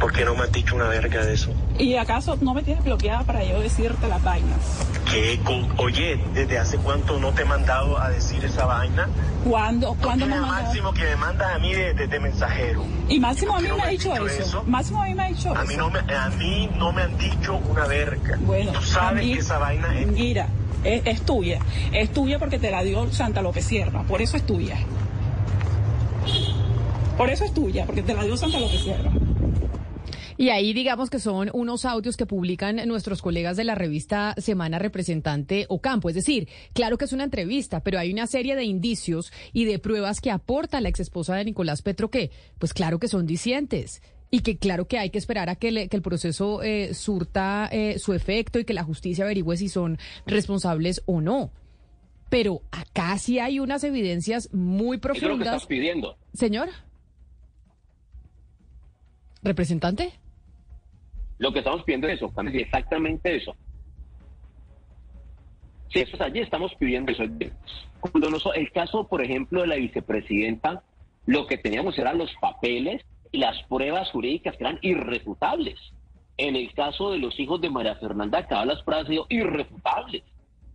¿Por 0.00 0.12
qué 0.12 0.24
no 0.24 0.34
me 0.34 0.44
has 0.44 0.52
dicho 0.52 0.74
una 0.74 0.88
verga 0.88 1.24
de 1.26 1.34
eso? 1.34 1.52
¿Y 1.78 1.96
acaso 1.96 2.38
no 2.40 2.54
me 2.54 2.62
tienes 2.62 2.82
bloqueada 2.82 3.22
para 3.24 3.44
yo 3.44 3.60
decirte 3.60 4.08
las 4.08 4.22
vainas? 4.22 4.58
¿Qué? 5.10 5.38
Oye, 5.76 6.18
¿desde 6.32 6.58
hace 6.58 6.78
cuánto 6.78 7.18
no 7.18 7.32
te 7.32 7.42
he 7.42 7.44
mandado 7.44 8.00
a 8.00 8.08
decir 8.08 8.42
esa 8.44 8.64
vaina? 8.64 9.08
¿Cuándo? 9.44 9.94
¿Cuándo 10.00 10.26
me 10.26 10.40
Máximo 10.40 10.92
que 10.94 11.04
me 11.04 11.16
mandas 11.16 11.54
a 11.54 11.58
mí 11.58 11.74
de, 11.74 12.20
mensajero. 12.20 12.84
Y 13.08 13.18
Máximo 13.18 13.56
a 13.56 13.60
mí 13.60 13.68
me 13.72 13.82
ha 13.82 13.88
dicho 13.88 14.26
eso? 14.26 14.62
Máximo 14.66 15.02
a 15.02 15.06
mí 15.06 15.14
me 15.14 15.22
ha 15.22 15.28
dicho 15.28 15.50
a 15.54 15.64
eso. 15.64 15.66
Mí 15.66 15.76
no 15.76 15.90
me, 15.90 15.98
a 15.98 16.28
mí 16.30 16.70
no 16.76 16.92
me 16.92 17.02
han 17.02 17.18
dicho 17.18 17.56
una 17.56 17.86
verga. 17.86 18.38
Bueno, 18.40 18.72
tú 18.72 18.82
sabes 18.82 19.22
que 19.22 19.38
esa 19.38 19.58
vaina 19.58 19.98
es... 19.98 20.09
Es, 20.84 21.22
tuya. 21.22 21.60
Es 21.92 22.10
tuya 22.10 22.38
porque 22.38 22.58
te 22.58 22.70
la 22.70 22.82
dio 22.82 23.10
Santa 23.12 23.42
López 23.42 23.64
Sierra. 23.64 24.02
Por 24.04 24.22
eso 24.22 24.36
es 24.36 24.44
tuya. 24.44 24.78
Por 27.16 27.28
eso 27.28 27.44
es 27.44 27.52
tuya, 27.52 27.84
porque 27.84 28.02
te 28.02 28.14
la 28.14 28.24
dio 28.24 28.36
Santa 28.36 28.58
López 28.58 28.80
Sierra. 28.80 29.10
Y 30.38 30.48
ahí 30.48 30.72
digamos 30.72 31.10
que 31.10 31.18
son 31.18 31.50
unos 31.52 31.84
audios 31.84 32.16
que 32.16 32.24
publican 32.24 32.76
nuestros 32.88 33.20
colegas 33.20 33.58
de 33.58 33.64
la 33.64 33.74
revista 33.74 34.34
Semana 34.38 34.78
Representante 34.78 35.66
Ocampo. 35.68 36.08
Es 36.08 36.14
decir, 36.14 36.48
claro 36.72 36.96
que 36.96 37.04
es 37.04 37.12
una 37.12 37.24
entrevista, 37.24 37.80
pero 37.80 37.98
hay 37.98 38.10
una 38.10 38.26
serie 38.26 38.56
de 38.56 38.64
indicios 38.64 39.34
y 39.52 39.66
de 39.66 39.78
pruebas 39.78 40.22
que 40.22 40.30
aporta 40.30 40.80
la 40.80 40.88
ex 40.88 41.00
esposa 41.00 41.36
de 41.36 41.44
Nicolás 41.44 41.82
Petro 41.82 42.10
que, 42.10 42.30
pues 42.58 42.72
claro 42.72 42.98
que 42.98 43.08
son 43.08 43.26
dicientes 43.26 44.00
y 44.30 44.40
que 44.40 44.56
claro 44.56 44.86
que 44.86 44.98
hay 44.98 45.10
que 45.10 45.18
esperar 45.18 45.48
a 45.48 45.56
que, 45.56 45.68
el 45.90 46.02
proceso 46.02 46.62
eh, 46.62 46.94
surta 46.94 47.68
eh, 47.72 47.98
su 47.98 48.12
efecto 48.12 48.58
y 48.58 48.64
que 48.64 48.74
la 48.74 48.84
justicia 48.84 49.24
averigüe 49.24 49.56
si 49.56 49.68
son 49.68 49.98
responsables 50.24 51.02
o 51.06 51.20
no. 51.20 51.50
Pero 52.28 52.62
acá 52.70 53.18
sí 53.18 53.40
hay 53.40 53.58
unas 53.58 53.82
evidencias 53.82 54.52
muy 54.54 54.98
profundas. 54.98 55.32
Es 55.32 55.38
lo 55.38 55.38
que 55.38 55.44
estás 55.44 55.66
pidiendo. 55.66 56.16
Señor. 56.32 56.68
¿Representante? 59.42 60.12
Lo 61.38 61.52
que 61.52 61.58
estamos 61.58 61.82
pidiendo 61.82 62.06
es 62.06 62.16
eso, 62.16 62.32
exactamente 62.52 63.34
eso. 63.34 63.56
Sí, 65.92 66.00
eso 66.00 66.22
allí 66.22 66.40
estamos 66.40 66.72
pidiendo 66.78 67.10
eso. 67.10 67.24
Cuando 67.98 68.28
el 68.54 68.70
caso, 68.70 69.08
por 69.08 69.24
ejemplo, 69.24 69.62
de 69.62 69.66
la 69.66 69.76
vicepresidenta, 69.76 70.84
lo 71.26 71.48
que 71.48 71.58
teníamos 71.58 71.98
eran 71.98 72.18
los 72.18 72.30
papeles 72.40 73.02
y 73.32 73.38
las 73.38 73.62
pruebas 73.64 74.10
jurídicas 74.10 74.56
eran 74.60 74.78
irrefutables. 74.82 75.78
En 76.36 76.56
el 76.56 76.72
caso 76.72 77.10
de 77.10 77.18
los 77.18 77.38
hijos 77.38 77.60
de 77.60 77.70
María 77.70 77.96
Fernanda 77.96 78.46
Cabal, 78.46 78.68
las 78.68 78.82
pruebas 78.82 79.04
han 79.06 79.12
sido 79.12 79.26
irrefutables. 79.28 80.22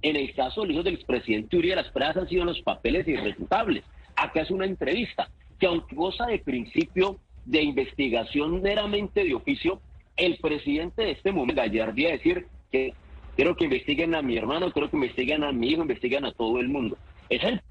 En 0.01 0.15
el 0.15 0.33
caso 0.35 0.61
del 0.61 0.71
hijo 0.71 0.83
del 0.83 0.95
expresidente 0.95 1.57
Uribe, 1.57 1.75
las 1.75 1.89
pruebas 1.89 2.17
han 2.17 2.29
sido 2.29 2.45
los 2.45 2.61
papeles 2.61 3.07
irrefutables. 3.07 3.83
Acá 4.15 4.41
es 4.41 4.51
una 4.51 4.65
entrevista 4.65 5.29
que 5.59 5.65
aunque 5.65 5.95
goza 5.95 6.27
de 6.27 6.39
principio 6.39 7.17
de 7.45 7.63
investigación 7.63 8.61
meramente 8.61 9.23
de 9.23 9.33
oficio, 9.33 9.81
el 10.17 10.37
presidente 10.37 11.03
de 11.03 11.11
este 11.11 11.31
momento, 11.31 11.61
gallardía 11.61 12.11
decir 12.11 12.47
que 12.71 12.93
quiero 13.35 13.55
que 13.55 13.65
investiguen 13.65 14.15
a 14.15 14.21
mi 14.21 14.37
hermano, 14.37 14.71
quiero 14.71 14.89
que 14.89 14.97
investiguen 14.97 15.43
a 15.43 15.51
mi 15.51 15.71
hijo, 15.71 15.81
investiguen 15.81 16.25
a 16.25 16.31
todo 16.31 16.59
el 16.59 16.69
mundo. 16.69 16.97
Es 17.29 17.43
el 17.43 17.61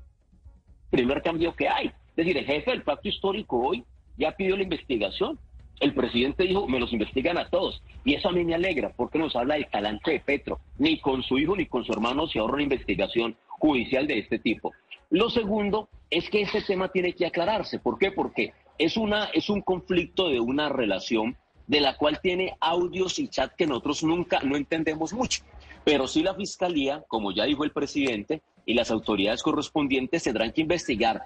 primer 0.90 1.22
cambio 1.22 1.54
que 1.54 1.68
hay. 1.68 1.86
Es 1.86 2.16
decir, 2.16 2.36
el 2.36 2.44
jefe 2.44 2.70
del 2.70 2.82
pacto 2.82 3.08
histórico 3.08 3.58
hoy 3.58 3.84
ya 4.16 4.32
pidió 4.32 4.56
la 4.56 4.62
investigación. 4.62 5.38
El 5.80 5.92
presidente 5.92 6.44
dijo, 6.44 6.68
me 6.68 6.78
los 6.78 6.92
investigan 6.92 7.36
a 7.36 7.48
todos. 7.48 7.82
Y 8.04 8.14
eso 8.14 8.28
a 8.28 8.32
mí 8.32 8.44
me 8.44 8.54
alegra, 8.54 8.92
porque 8.96 9.18
nos 9.18 9.34
habla 9.34 9.54
del 9.54 9.66
talante 9.68 10.12
de 10.12 10.20
Petro. 10.20 10.60
Ni 10.78 11.00
con 11.00 11.22
su 11.22 11.38
hijo 11.38 11.56
ni 11.56 11.66
con 11.66 11.84
su 11.84 11.92
hermano 11.92 12.26
se 12.26 12.38
ahorra 12.38 12.54
una 12.54 12.62
investigación 12.62 13.36
judicial 13.48 14.06
de 14.06 14.18
este 14.18 14.38
tipo. 14.38 14.72
Lo 15.10 15.30
segundo 15.30 15.88
es 16.10 16.30
que 16.30 16.42
este 16.42 16.62
tema 16.62 16.88
tiene 16.88 17.12
que 17.12 17.26
aclararse. 17.26 17.78
¿Por 17.78 17.98
qué? 17.98 18.12
Porque 18.12 18.52
es, 18.78 18.96
una, 18.96 19.24
es 19.26 19.50
un 19.50 19.62
conflicto 19.62 20.28
de 20.28 20.40
una 20.40 20.68
relación 20.68 21.36
de 21.66 21.80
la 21.80 21.96
cual 21.96 22.20
tiene 22.20 22.56
audios 22.60 23.18
y 23.18 23.28
chat 23.28 23.52
que 23.54 23.66
nosotros 23.66 24.04
nunca 24.04 24.40
no 24.40 24.56
entendemos 24.56 25.12
mucho. 25.12 25.42
Pero 25.84 26.06
sí 26.06 26.22
la 26.22 26.34
fiscalía, 26.34 27.02
como 27.08 27.32
ya 27.32 27.44
dijo 27.44 27.64
el 27.64 27.72
presidente, 27.72 28.42
y 28.66 28.74
las 28.74 28.90
autoridades 28.90 29.42
correspondientes 29.42 30.22
tendrán 30.22 30.52
que 30.52 30.62
investigar 30.62 31.22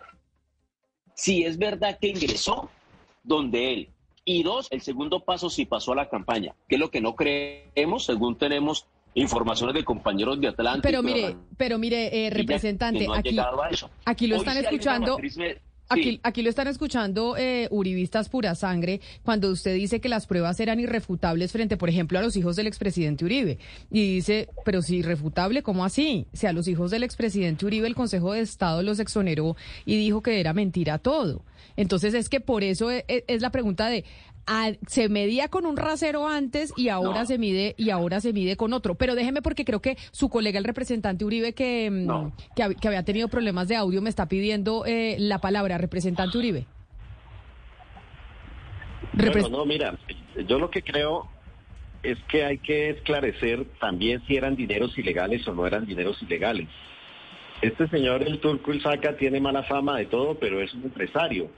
si 1.18 1.42
es 1.42 1.58
verdad 1.58 1.98
que 2.00 2.08
ingresó 2.08 2.70
donde 3.28 3.72
él. 3.72 3.88
Y 4.24 4.42
dos, 4.42 4.68
el 4.70 4.80
segundo 4.82 5.20
paso, 5.20 5.48
si 5.48 5.64
pasó 5.64 5.92
a 5.92 5.96
la 5.96 6.08
campaña, 6.08 6.54
que 6.68 6.74
es 6.74 6.80
lo 6.80 6.90
que 6.90 7.00
no 7.00 7.14
creemos, 7.14 8.04
según 8.04 8.36
tenemos 8.36 8.86
informaciones 9.14 9.74
de 9.74 9.84
compañeros 9.84 10.40
de 10.40 10.48
Atlanta. 10.48 10.82
Pero 10.82 11.02
mire, 11.02 11.36
pero 11.56 11.78
mire, 11.78 12.26
eh, 12.26 12.30
representante, 12.30 13.06
aquí, 13.14 13.38
aquí 14.04 14.26
lo 14.26 14.36
están 14.36 14.58
escuchando. 14.58 15.18
Aquí, 15.90 16.20
aquí 16.22 16.42
lo 16.42 16.50
están 16.50 16.68
escuchando 16.68 17.36
eh, 17.38 17.66
uribistas 17.70 18.28
pura 18.28 18.54
sangre 18.54 19.00
cuando 19.22 19.50
usted 19.50 19.74
dice 19.74 20.00
que 20.00 20.10
las 20.10 20.26
pruebas 20.26 20.60
eran 20.60 20.80
irrefutables 20.80 21.50
frente, 21.50 21.78
por 21.78 21.88
ejemplo, 21.88 22.18
a 22.18 22.22
los 22.22 22.36
hijos 22.36 22.56
del 22.56 22.66
expresidente 22.66 23.24
Uribe. 23.24 23.58
Y 23.90 24.16
dice, 24.16 24.50
pero 24.66 24.82
si 24.82 24.98
irrefutable, 24.98 25.62
¿cómo 25.62 25.86
así? 25.86 26.26
Si 26.34 26.46
a 26.46 26.52
los 26.52 26.68
hijos 26.68 26.90
del 26.90 27.04
expresidente 27.04 27.64
Uribe 27.64 27.86
el 27.86 27.94
Consejo 27.94 28.34
de 28.34 28.40
Estado 28.40 28.82
los 28.82 28.98
exoneró 28.98 29.56
y 29.86 29.96
dijo 29.96 30.22
que 30.22 30.40
era 30.40 30.52
mentira 30.52 30.98
todo. 30.98 31.42
Entonces 31.76 32.12
es 32.12 32.28
que 32.28 32.40
por 32.40 32.64
eso 32.64 32.90
es, 32.90 33.04
es 33.06 33.40
la 33.40 33.50
pregunta 33.50 33.88
de, 33.88 34.04
se 34.86 35.08
medía 35.08 35.48
con 35.48 35.66
un 35.66 35.76
rasero 35.76 36.28
antes 36.28 36.72
y 36.76 36.88
ahora 36.88 37.26
se 37.26 37.38
mide 37.38 37.74
y 37.76 37.90
ahora 37.90 38.20
se 38.20 38.32
mide 38.32 38.56
con 38.56 38.72
otro. 38.72 38.94
Pero 38.94 39.14
déjeme 39.14 39.42
porque 39.42 39.64
creo 39.64 39.80
que 39.80 39.96
su 40.10 40.28
colega 40.28 40.58
el 40.58 40.64
representante 40.64 41.24
Uribe 41.24 41.52
que, 41.52 41.90
mm, 41.90 42.32
que, 42.54 42.88
había 42.88 43.04
tenido 43.04 43.28
problemas 43.28 43.68
de 43.68 43.76
audio 43.76 44.02
me 44.02 44.10
está 44.10 44.26
pidiendo 44.26 44.84
eh, 44.86 45.16
la 45.18 45.38
palabra, 45.38 45.78
representante 45.78 46.38
Uribe. 46.38 46.66
no, 49.50 49.64
mira, 49.66 49.98
yo 50.46 50.58
lo 50.58 50.70
que 50.70 50.82
creo 50.82 51.28
es 52.02 52.18
que 52.28 52.44
hay 52.44 52.58
que 52.58 52.90
esclarecer 52.90 53.64
también 53.80 54.22
si 54.26 54.36
eran 54.36 54.56
dineros 54.56 54.96
ilegales 54.96 55.46
o 55.48 55.54
no 55.54 55.66
eran 55.66 55.86
dineros 55.86 56.22
ilegales. 56.22 56.68
Este 57.60 57.88
señor, 57.88 58.22
el 58.22 58.38
turco 58.38 58.72
Ilzaca, 58.72 59.16
tiene 59.16 59.40
mala 59.40 59.64
fama 59.64 59.98
de 59.98 60.06
todo, 60.06 60.36
pero 60.36 60.60
es 60.60 60.72
un 60.74 60.84
empresario 60.84 61.50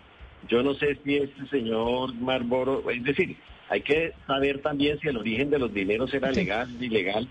yo 0.49 0.63
no 0.63 0.75
sé 0.75 0.99
si 1.05 1.17
este 1.17 1.47
señor 1.49 2.15
Marlboro, 2.15 2.89
es 2.91 3.03
decir, 3.05 3.37
hay 3.69 3.83
que 3.83 4.13
saber 4.27 4.61
también 4.63 4.99
si 5.01 5.09
el 5.09 5.17
origen 5.17 5.51
de 5.51 5.59
los 5.59 5.73
dineros 5.73 6.13
era 6.13 6.33
legal 6.33 6.69
ilegal. 6.81 7.29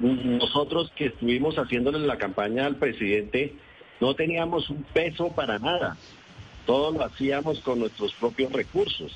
Nosotros 0.00 0.92
que 0.94 1.06
estuvimos 1.06 1.56
haciéndole 1.56 1.98
la 2.06 2.18
campaña 2.18 2.66
al 2.66 2.76
presidente, 2.76 3.54
no 4.00 4.14
teníamos 4.14 4.70
un 4.70 4.84
peso 4.84 5.32
para 5.32 5.58
nada. 5.58 5.96
Todo 6.66 6.92
lo 6.92 7.04
hacíamos 7.04 7.58
con 7.60 7.80
nuestros 7.80 8.12
propios 8.14 8.52
recursos. 8.52 9.12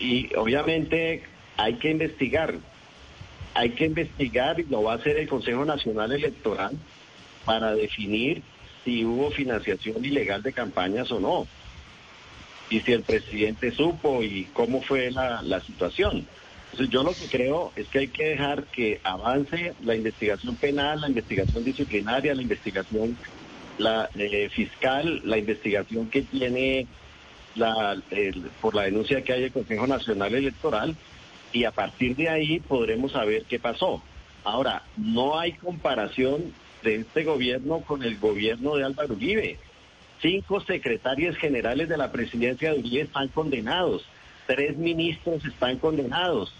Y 0.00 0.34
obviamente 0.34 1.22
hay 1.56 1.74
que 1.74 1.90
investigar. 1.90 2.54
Hay 3.54 3.70
que 3.70 3.86
investigar 3.86 4.58
y 4.58 4.64
lo 4.64 4.82
va 4.82 4.94
a 4.94 4.96
hacer 4.96 5.16
el 5.16 5.28
Consejo 5.28 5.64
Nacional 5.64 6.10
Electoral 6.10 6.72
para 7.44 7.76
definir 7.76 8.42
si 8.84 9.04
hubo 9.04 9.30
financiación 9.30 10.04
ilegal 10.04 10.42
de 10.42 10.52
campañas 10.52 11.12
o 11.12 11.20
no 11.20 11.46
y 12.70 12.80
si 12.80 12.92
el 12.92 13.02
presidente 13.02 13.70
supo 13.72 14.22
y 14.22 14.44
cómo 14.52 14.82
fue 14.82 15.10
la, 15.10 15.60
situación. 15.60 16.26
Entonces 16.72 16.92
yo 16.92 17.02
lo 17.02 17.12
que 17.12 17.26
creo 17.30 17.72
es 17.76 17.86
que 17.88 18.00
hay 18.00 18.08
que 18.08 18.24
dejar 18.30 18.64
que 18.64 19.00
avance 19.04 19.74
la 19.84 19.94
investigación 19.94 20.56
penal, 20.56 21.00
la 21.00 21.08
investigación 21.08 21.62
disciplinaria, 21.62 22.34
la 22.34 22.42
investigación 22.42 23.16
la 23.78 24.08
eh, 24.16 24.48
fiscal, 24.50 25.20
la 25.24 25.38
investigación 25.38 26.08
que 26.08 26.22
tiene 26.22 26.86
la, 27.56 27.96
por 28.60 28.74
la 28.74 28.82
denuncia 28.82 29.22
que 29.22 29.32
hay 29.32 29.44
el 29.44 29.52
Consejo 29.52 29.86
Nacional 29.86 30.34
Electoral 30.34 30.96
y 31.52 31.64
a 31.64 31.70
partir 31.70 32.16
de 32.16 32.28
ahí 32.28 32.60
podremos 32.60 33.12
saber 33.12 33.44
qué 33.48 33.58
pasó. 33.58 34.02
Ahora, 34.44 34.82
no 34.96 35.38
hay 35.38 35.52
comparación 35.52 36.52
de 36.82 36.96
este 36.96 37.24
gobierno 37.24 37.80
con 37.80 38.02
el 38.02 38.18
gobierno 38.18 38.76
de 38.76 38.84
Álvaro 38.84 39.14
Uribe. 39.14 39.58
Cinco 40.24 40.58
secretarios 40.62 41.36
generales 41.36 41.86
de 41.86 41.98
la 41.98 42.10
presidencia 42.10 42.72
de 42.72 42.78
Uribe 42.78 43.02
están 43.02 43.28
condenados. 43.28 44.06
Tres 44.46 44.74
ministros 44.78 45.44
están 45.44 45.76
condenados. 45.76 46.50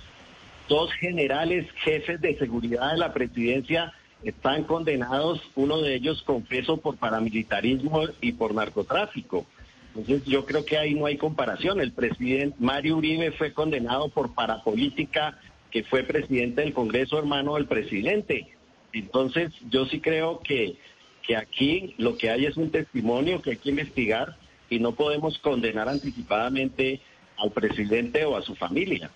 Dos 0.69 0.93
generales 0.93 1.67
jefes 1.77 2.21
de 2.21 2.37
seguridad 2.37 2.93
de 2.93 2.99
la 2.99 3.15
presidencia 3.15 3.95
están 4.23 4.65
condenados, 4.65 5.41
uno 5.55 5.81
de 5.81 5.95
ellos 5.95 6.23
confeso 6.25 6.77
por 6.77 6.99
paramilitarismo 6.99 8.03
y 8.21 8.33
por 8.33 8.53
narcotráfico. 8.53 9.47
Entonces 9.95 10.27
yo 10.27 10.45
creo 10.45 10.67
que 10.67 10.77
ahí 10.77 10.93
no 10.93 11.07
hay 11.07 11.17
comparación. 11.17 11.81
El 11.81 11.93
presidente 11.93 12.57
Mario 12.59 12.99
Uribe 12.99 13.33
fue 13.33 13.55
condenado 13.55 14.11
por 14.11 14.35
parapolítica, 14.35 15.39
que 15.71 15.85
fue 15.85 16.03
presidente 16.03 16.61
del 16.61 16.75
Congreso 16.75 17.19
hermano 17.19 17.55
del 17.55 17.65
presidente. 17.65 18.47
Entonces 18.93 19.53
yo 19.71 19.87
sí 19.87 20.01
creo 20.01 20.41
que 20.41 20.77
que 21.27 21.37
aquí 21.37 21.95
lo 21.99 22.17
que 22.17 22.31
hay 22.31 22.47
es 22.47 22.57
un 22.57 22.71
testimonio 22.71 23.41
que 23.43 23.51
hay 23.51 23.57
que 23.57 23.71
investigar 23.71 24.37
y 24.71 24.79
no 24.79 24.93
podemos 24.93 25.39
condenar 25.39 25.89
anticipadamente 25.89 27.01
al 27.39 27.51
presidente 27.51 28.25
o 28.25 28.37
a 28.37 28.43
su 28.43 28.55
familia. 28.55 29.11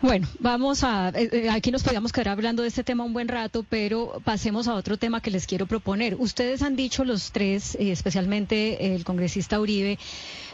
Bueno, 0.00 0.26
vamos 0.40 0.82
a, 0.82 1.10
eh, 1.10 1.28
eh, 1.32 1.50
aquí 1.50 1.70
nos 1.70 1.84
podríamos 1.84 2.12
quedar 2.12 2.30
hablando 2.30 2.62
de 2.62 2.68
este 2.68 2.82
tema 2.82 3.04
un 3.04 3.12
buen 3.12 3.28
rato, 3.28 3.64
pero 3.68 4.20
pasemos 4.24 4.66
a 4.66 4.74
otro 4.74 4.96
tema 4.96 5.20
que 5.20 5.30
les 5.30 5.46
quiero 5.46 5.66
proponer. 5.66 6.16
Ustedes 6.18 6.62
han 6.62 6.74
dicho 6.74 7.04
los 7.04 7.30
tres, 7.30 7.76
eh, 7.76 7.92
especialmente 7.92 8.94
el 8.94 9.04
congresista 9.04 9.60
Uribe, 9.60 9.98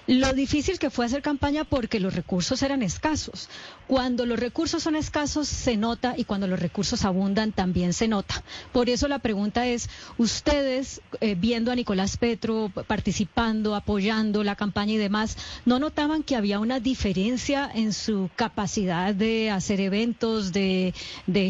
lo 0.08 0.32
difícil 0.32 0.78
que 0.78 0.88
fue 0.88 1.04
hacer 1.04 1.20
campaña 1.20 1.64
porque 1.64 2.00
los 2.00 2.14
recursos 2.14 2.62
eran 2.62 2.82
escasos. 2.82 3.50
Cuando 3.86 4.24
los 4.24 4.40
recursos 4.40 4.82
son 4.82 4.96
escasos 4.96 5.48
se 5.48 5.76
nota 5.76 6.14
y 6.16 6.24
cuando 6.24 6.46
los 6.46 6.58
recursos 6.58 7.04
abundan 7.04 7.52
también 7.52 7.92
se 7.92 8.08
nota. 8.08 8.42
Por 8.72 8.88
eso 8.88 9.06
la 9.06 9.18
pregunta 9.18 9.66
es, 9.66 9.90
ustedes 10.16 11.02
eh, 11.20 11.34
viendo 11.34 11.70
a 11.70 11.74
Nicolás 11.74 12.16
Petro 12.16 12.72
participando, 12.86 13.74
apoyando 13.74 14.42
la 14.44 14.56
campaña 14.56 14.94
y 14.94 14.96
demás, 14.96 15.36
¿no 15.66 15.78
notaban 15.78 16.22
que 16.22 16.36
había 16.36 16.58
una 16.58 16.80
diferencia 16.80 17.70
en 17.74 17.92
su 17.92 18.30
capacidad 18.34 19.14
de 19.14 19.50
hacer 19.50 19.78
eventos, 19.78 20.52
de, 20.52 20.94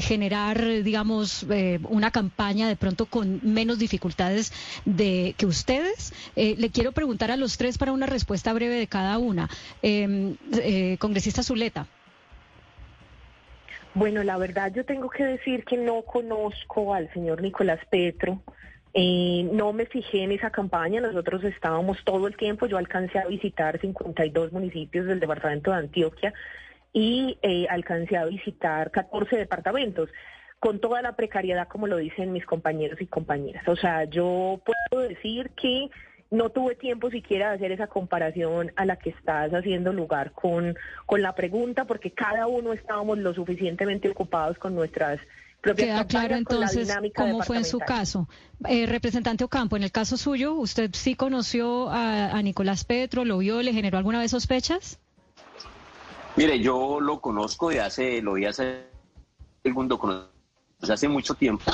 generar, 0.03 0.83
digamos, 0.83 1.47
eh, 1.49 1.79
una 1.89 2.11
campaña 2.11 2.67
de 2.67 2.75
pronto 2.75 3.07
con 3.07 3.41
menos 3.45 3.79
dificultades 3.79 4.53
de 4.85 5.37
que 5.39 5.47
ustedes? 5.47 6.13
Eh, 6.35 6.57
le 6.59 6.71
quiero 6.71 6.91
preguntar 6.91 7.31
a 7.31 7.37
los 7.37 7.57
tres 7.57 7.79
para 7.79 7.93
una 7.93 8.07
respuesta 8.07 8.48
breve 8.53 8.75
de 8.75 8.87
cada 8.87 9.19
una. 9.19 9.49
Em, 9.83 10.37
eh, 10.63 10.97
congresista 10.99 11.43
Zuleta. 11.43 11.87
Bueno, 13.95 14.23
la 14.23 14.37
verdad 14.37 14.73
yo 14.73 14.85
tengo 14.85 15.11
que 15.11 15.25
decir 15.25 15.65
que 15.65 15.77
no 15.77 16.03
conozco 16.03 16.95
al 16.95 17.13
señor 17.13 17.43
Nicolás 17.43 17.81
Petro. 17.91 18.41
Eh, 18.95 19.49
no 19.53 19.73
me 19.73 19.87
fijé 19.87 20.23
en 20.23 20.33
esa 20.33 20.51
campaña, 20.51 21.01
nosotros 21.01 21.45
estábamos 21.45 21.99
todo 22.05 22.27
el 22.27 22.37
tiempo, 22.37 22.67
yo 22.67 22.79
alcancé 22.79 23.19
a 23.19 23.27
visitar 23.27 23.81
52 23.81 24.53
municipios 24.53 25.07
del 25.07 25.21
departamento 25.21 25.71
de 25.71 25.79
Antioquia 25.79 26.33
y 26.93 27.39
eh, 27.43 27.67
alcancé 27.69 28.17
a 28.17 28.25
visitar 28.25 28.91
14 28.91 29.37
departamentos 29.37 30.11
con 30.59 30.81
toda 30.81 31.03
la 31.03 31.17
precariedad 31.17 31.69
como 31.69 31.87
lo 31.87 31.97
dicen 31.97 32.33
mis 32.33 32.47
compañeros 32.47 33.01
y 33.01 33.07
compañeras. 33.07 33.67
O 33.69 33.77
sea, 33.77 34.05
yo 34.05 34.61
puedo 34.65 35.09
decir 35.09 35.51
que 35.51 35.89
no 36.31 36.51
tuve 36.51 36.75
tiempo 36.75 37.11
siquiera 37.11 37.51
de 37.51 37.57
hacer 37.57 37.73
esa 37.73 37.87
comparación 37.87 38.73
a 38.77 38.85
la 38.85 38.97
que 38.97 39.11
estás 39.11 39.53
haciendo 39.53 39.93
lugar 39.93 40.33
con, 40.33 40.77
con 41.07 41.23
la 41.23 41.35
pregunta, 41.35 41.87
porque 41.87 42.11
cada 42.11 42.47
uno 42.47 42.73
estábamos 42.73 43.19
lo 43.19 43.33
suficientemente 43.33 44.11
ocupados 44.11 44.59
con 44.59 44.75
nuestras 44.75 45.21
propias 45.61 45.89
Queda 45.89 46.07
claro 46.07 46.37
entonces 46.37 46.95
cómo 47.17 47.43
fue 47.43 47.57
en 47.57 47.65
su 47.65 47.79
caso. 47.79 48.29
Eh, 48.69 48.87
representante 48.87 49.45
Ocampo, 49.45 49.77
en 49.77 49.85
el 49.85 49.93
caso 49.93 50.17
suyo, 50.17 50.55
¿usted 50.55 50.91
sí 50.93 51.15
conoció 51.15 51.89
a, 51.91 52.41
Nicolás 52.43 52.85
Petro, 52.85 53.25
lo 53.25 53.39
vio, 53.39 53.63
le 53.63 53.73
generó 53.73 53.99
alguna 53.99 54.21
vez 54.21 54.31
sospechas? 54.31 55.01
Mire, 56.37 56.61
yo 56.61 57.01
lo 57.01 57.21
conozco 57.21 57.71
de 57.71 57.81
hace, 57.81 58.23
lo 58.23 58.35
vi 58.35 58.45
hace, 58.45 58.85
el 59.65 59.75
mundo 59.75 60.31
hace 60.83 61.09
mucho 61.09 61.35
tiempo. 61.35 61.65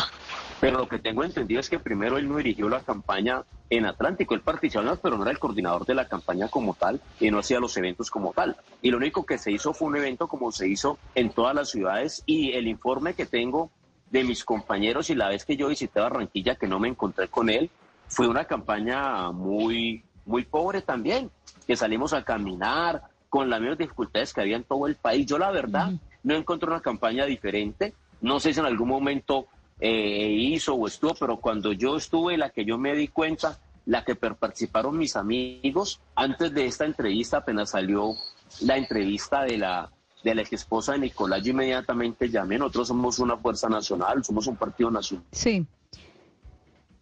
Pero 0.61 0.79
lo 0.79 0.89
que 0.89 0.99
tengo 0.99 1.25
entendido 1.25 1.61
es 1.61 1.69
que 1.69 1.79
primero 1.79 2.17
él 2.17 2.29
no 2.29 2.37
dirigió 2.37 2.69
la 2.69 2.81
campaña 2.81 3.43
en 3.71 3.87
Atlántico, 3.87 4.35
él 4.35 4.41
participó, 4.41 4.97
pero 5.03 5.17
no 5.17 5.23
era 5.23 5.33
el 5.33 5.39
coordinador 5.39 5.85
de 5.85 5.95
la 5.95 6.09
campaña 6.09 6.49
como 6.49 6.75
tal 6.75 7.01
y 7.21 7.31
no 7.31 7.39
hacía 7.39 7.61
los 7.61 7.77
eventos 7.77 8.11
como 8.11 8.33
tal. 8.33 8.57
Y 8.83 8.91
lo 8.91 8.97
único 8.97 9.27
que 9.27 9.39
se 9.39 9.51
hizo 9.51 9.75
fue 9.75 9.89
un 9.89 9.97
evento 9.97 10.29
como 10.29 10.53
se 10.53 10.69
hizo 10.69 10.99
en 11.15 11.31
todas 11.31 11.55
las 11.55 11.71
ciudades 11.71 12.23
y 12.27 12.53
el 12.53 12.69
informe 12.69 13.15
que 13.15 13.27
tengo 13.27 13.71
de 14.11 14.25
mis 14.25 14.45
compañeros 14.45 15.11
y 15.11 15.15
la 15.15 15.29
vez 15.29 15.45
que 15.45 15.57
yo 15.57 15.69
visité 15.69 16.01
Barranquilla 16.01 16.55
que 16.55 16.69
no 16.69 16.79
me 16.79 16.89
encontré 16.89 17.29
con 17.29 17.51
él, 17.51 17.71
fue 18.09 18.29
una 18.29 18.45
campaña 18.45 19.33
muy, 19.33 20.05
muy 20.25 20.45
pobre 20.45 20.83
también, 20.83 21.31
que 21.67 21.77
salimos 21.77 22.13
a 22.13 22.25
caminar 22.25 23.03
con 23.29 23.51
las 23.51 23.61
mismas 23.61 23.79
dificultades 23.79 24.33
que 24.33 24.41
había 24.41 24.57
en 24.57 24.65
todo 24.65 24.87
el 24.87 24.95
país. 24.95 25.27
Yo 25.27 25.39
la 25.39 25.51
verdad 25.51 25.93
no 26.23 26.35
encontré 26.35 26.71
una 26.71 26.81
campaña 26.81 27.25
diferente. 27.25 27.95
No 28.21 28.39
sé 28.39 28.55
si 28.55 28.61
en 28.61 28.67
algún 28.67 28.89
momento 28.89 29.49
eh, 29.87 30.31
hizo 30.31 30.75
o 30.75 30.87
estuvo, 30.87 31.15
pero 31.15 31.37
cuando 31.37 31.73
yo 31.75 31.99
estuve, 31.99 32.39
la 32.39 32.49
que 32.49 32.65
yo 32.65 32.79
me 32.79 32.95
di 32.95 33.09
cuenta, 33.09 33.59
la 33.85 34.03
que 34.03 34.15
participaron 34.15 34.97
mis 34.97 35.15
amigos, 35.15 36.01
antes 36.15 36.55
de 36.55 36.65
esta 36.65 36.87
entrevista 36.87 37.39
apenas 37.39 37.71
salió 37.71 38.15
la 38.63 38.79
entrevista 38.79 39.45
de 39.45 39.59
la 39.59 39.91
de 40.23 40.35
la 40.35 40.41
ex 40.41 40.55
esposa 40.55 40.93
de 40.93 41.01
Nicolás, 41.01 41.43
yo 41.43 41.51
inmediatamente 41.51 42.31
llamé, 42.31 42.57
nosotros 42.57 42.89
somos 42.89 43.19
una 43.19 43.37
fuerza 43.37 43.69
nacional, 43.69 44.25
somos 44.25 44.47
un 44.47 44.57
partido 44.57 44.91
nacional. 44.91 45.27
Sí 45.33 45.67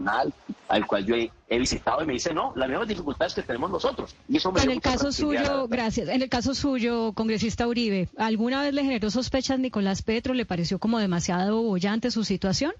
al 0.08 0.86
cual 0.86 1.04
yo 1.04 1.14
he, 1.14 1.58
visitado 1.58 2.02
y 2.02 2.06
me 2.06 2.14
dice, 2.14 2.32
no, 2.32 2.52
las 2.56 2.68
mismas 2.68 2.88
dificultades 2.88 3.34
que 3.34 3.42
tenemos 3.42 3.70
nosotros. 3.70 4.16
Y 4.28 4.36
eso 4.36 4.52
en 4.62 4.70
el 4.70 4.80
caso 4.80 5.12
suyo, 5.12 5.68
gracias, 5.68 6.08
en 6.08 6.22
el 6.22 6.28
caso 6.28 6.54
suyo, 6.54 7.12
congresista 7.12 7.66
Uribe, 7.66 8.08
¿alguna 8.16 8.62
vez 8.62 8.72
le 8.72 8.82
generó 8.82 9.10
sospechas 9.10 9.58
Nicolás 9.58 10.02
Petro? 10.02 10.34
¿Le 10.34 10.46
pareció 10.46 10.78
como 10.78 10.98
demasiado 10.98 11.62
bollante 11.62 12.10
su 12.10 12.24
situación? 12.24 12.72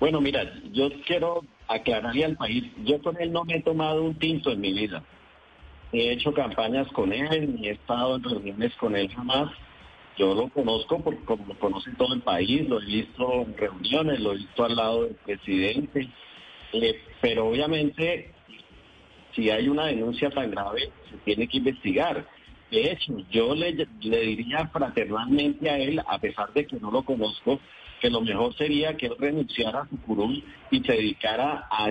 Bueno, 0.00 0.20
mira, 0.20 0.44
yo 0.72 0.90
quiero 1.06 1.44
aclararle 1.66 2.24
al 2.24 2.36
país, 2.36 2.64
yo 2.84 3.02
con 3.02 3.20
él 3.20 3.32
no 3.32 3.44
me 3.44 3.56
he 3.56 3.62
tomado 3.62 4.02
un 4.02 4.14
tinto 4.14 4.50
en 4.50 4.60
mi 4.60 4.72
vida. 4.72 5.02
He 5.92 6.12
hecho 6.12 6.32
campañas 6.32 6.86
con 6.92 7.12
él, 7.12 7.56
ni 7.60 7.68
he 7.68 7.72
estado 7.72 8.16
en 8.16 8.22
reuniones 8.22 8.74
con 8.76 8.94
él 8.94 9.08
jamás. 9.08 9.50
Yo 10.18 10.34
lo 10.34 10.48
conozco 10.48 11.00
porque 11.00 11.24
como 11.24 11.46
lo 11.46 11.58
conoce 11.58 11.92
todo 11.96 12.12
el 12.12 12.22
país, 12.22 12.68
lo 12.68 12.82
he 12.82 12.86
visto 12.86 13.42
en 13.42 13.56
reuniones, 13.56 14.18
lo 14.20 14.32
he 14.32 14.38
visto 14.38 14.64
al 14.64 14.74
lado 14.74 15.04
del 15.04 15.14
presidente. 15.14 16.08
Eh, 16.72 17.00
pero 17.20 17.48
obviamente, 17.48 18.32
si 19.34 19.48
hay 19.48 19.68
una 19.68 19.86
denuncia 19.86 20.28
tan 20.30 20.50
grave, 20.50 20.90
se 21.08 21.16
tiene 21.18 21.46
que 21.46 21.58
investigar. 21.58 22.26
De 22.70 22.90
hecho, 22.90 23.14
yo 23.30 23.54
le, 23.54 23.86
le 24.00 24.20
diría 24.20 24.66
fraternalmente 24.68 25.70
a 25.70 25.78
él, 25.78 26.02
a 26.06 26.18
pesar 26.18 26.52
de 26.52 26.66
que 26.66 26.80
no 26.80 26.90
lo 26.90 27.02
conozco, 27.04 27.60
que 28.00 28.10
lo 28.10 28.20
mejor 28.20 28.54
sería 28.56 28.96
que 28.96 29.06
él 29.06 29.14
renunciara 29.18 29.82
a 29.82 29.88
su 29.88 30.00
curul 30.02 30.42
y 30.70 30.80
se 30.80 30.92
dedicara 30.92 31.68
a, 31.70 31.90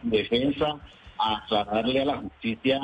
su 0.00 0.10
defensa, 0.10 0.78
a 1.18 1.38
aclararle 1.38 2.00
a 2.00 2.04
la 2.04 2.16
justicia 2.18 2.80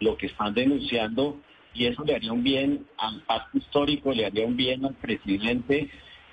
lo 0.00 0.16
que 0.16 0.26
están 0.26 0.52
denunciando 0.54 1.38
y 1.74 1.86
eso 1.86 2.04
le 2.04 2.14
haría 2.14 2.32
un 2.32 2.42
bien 2.42 2.86
al 2.98 3.22
pacto 3.22 3.58
histórico, 3.58 4.12
le 4.12 4.26
haría 4.26 4.46
un 4.46 4.56
bien 4.56 4.84
al 4.84 4.94
presidente, 4.94 5.90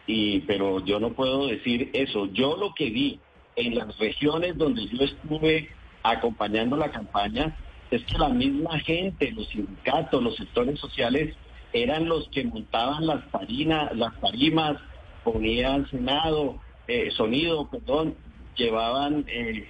y, 0.08 0.40
pero 0.42 0.84
yo 0.84 1.00
no 1.00 1.14
puedo 1.14 1.48
decir 1.48 1.90
eso. 1.94 2.28
Yo 2.34 2.58
lo 2.58 2.74
que 2.74 2.90
vi 2.90 3.20
en 3.56 3.76
las 3.76 3.98
regiones 3.98 4.58
donde 4.58 4.88
yo 4.88 5.04
estuve 5.04 5.70
acompañando 6.04 6.78
la 6.78 6.92
campaña 6.92 7.56
es 7.92 8.04
que 8.06 8.18
la 8.18 8.30
misma 8.30 8.80
gente, 8.80 9.32
los 9.32 9.48
sindicatos, 9.50 10.22
los 10.24 10.36
sectores 10.36 10.80
sociales 10.80 11.36
eran 11.74 12.08
los 12.08 12.28
que 12.30 12.44
montaban 12.44 13.06
las 13.06 13.30
tarinas, 13.32 13.96
las 13.96 14.20
tarimas, 14.20 14.78
ponían 15.24 15.90
senado, 15.90 16.60
eh, 16.88 17.12
sonido, 17.12 17.70
perdón, 17.70 18.16
llevaban 18.56 19.26
eh, 19.28 19.68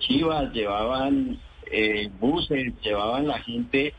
chivas, 0.00 0.52
llevaban 0.52 1.38
eh, 1.70 2.10
buses, 2.20 2.72
llevaban 2.82 3.26
la 3.26 3.38
gente 3.40 3.94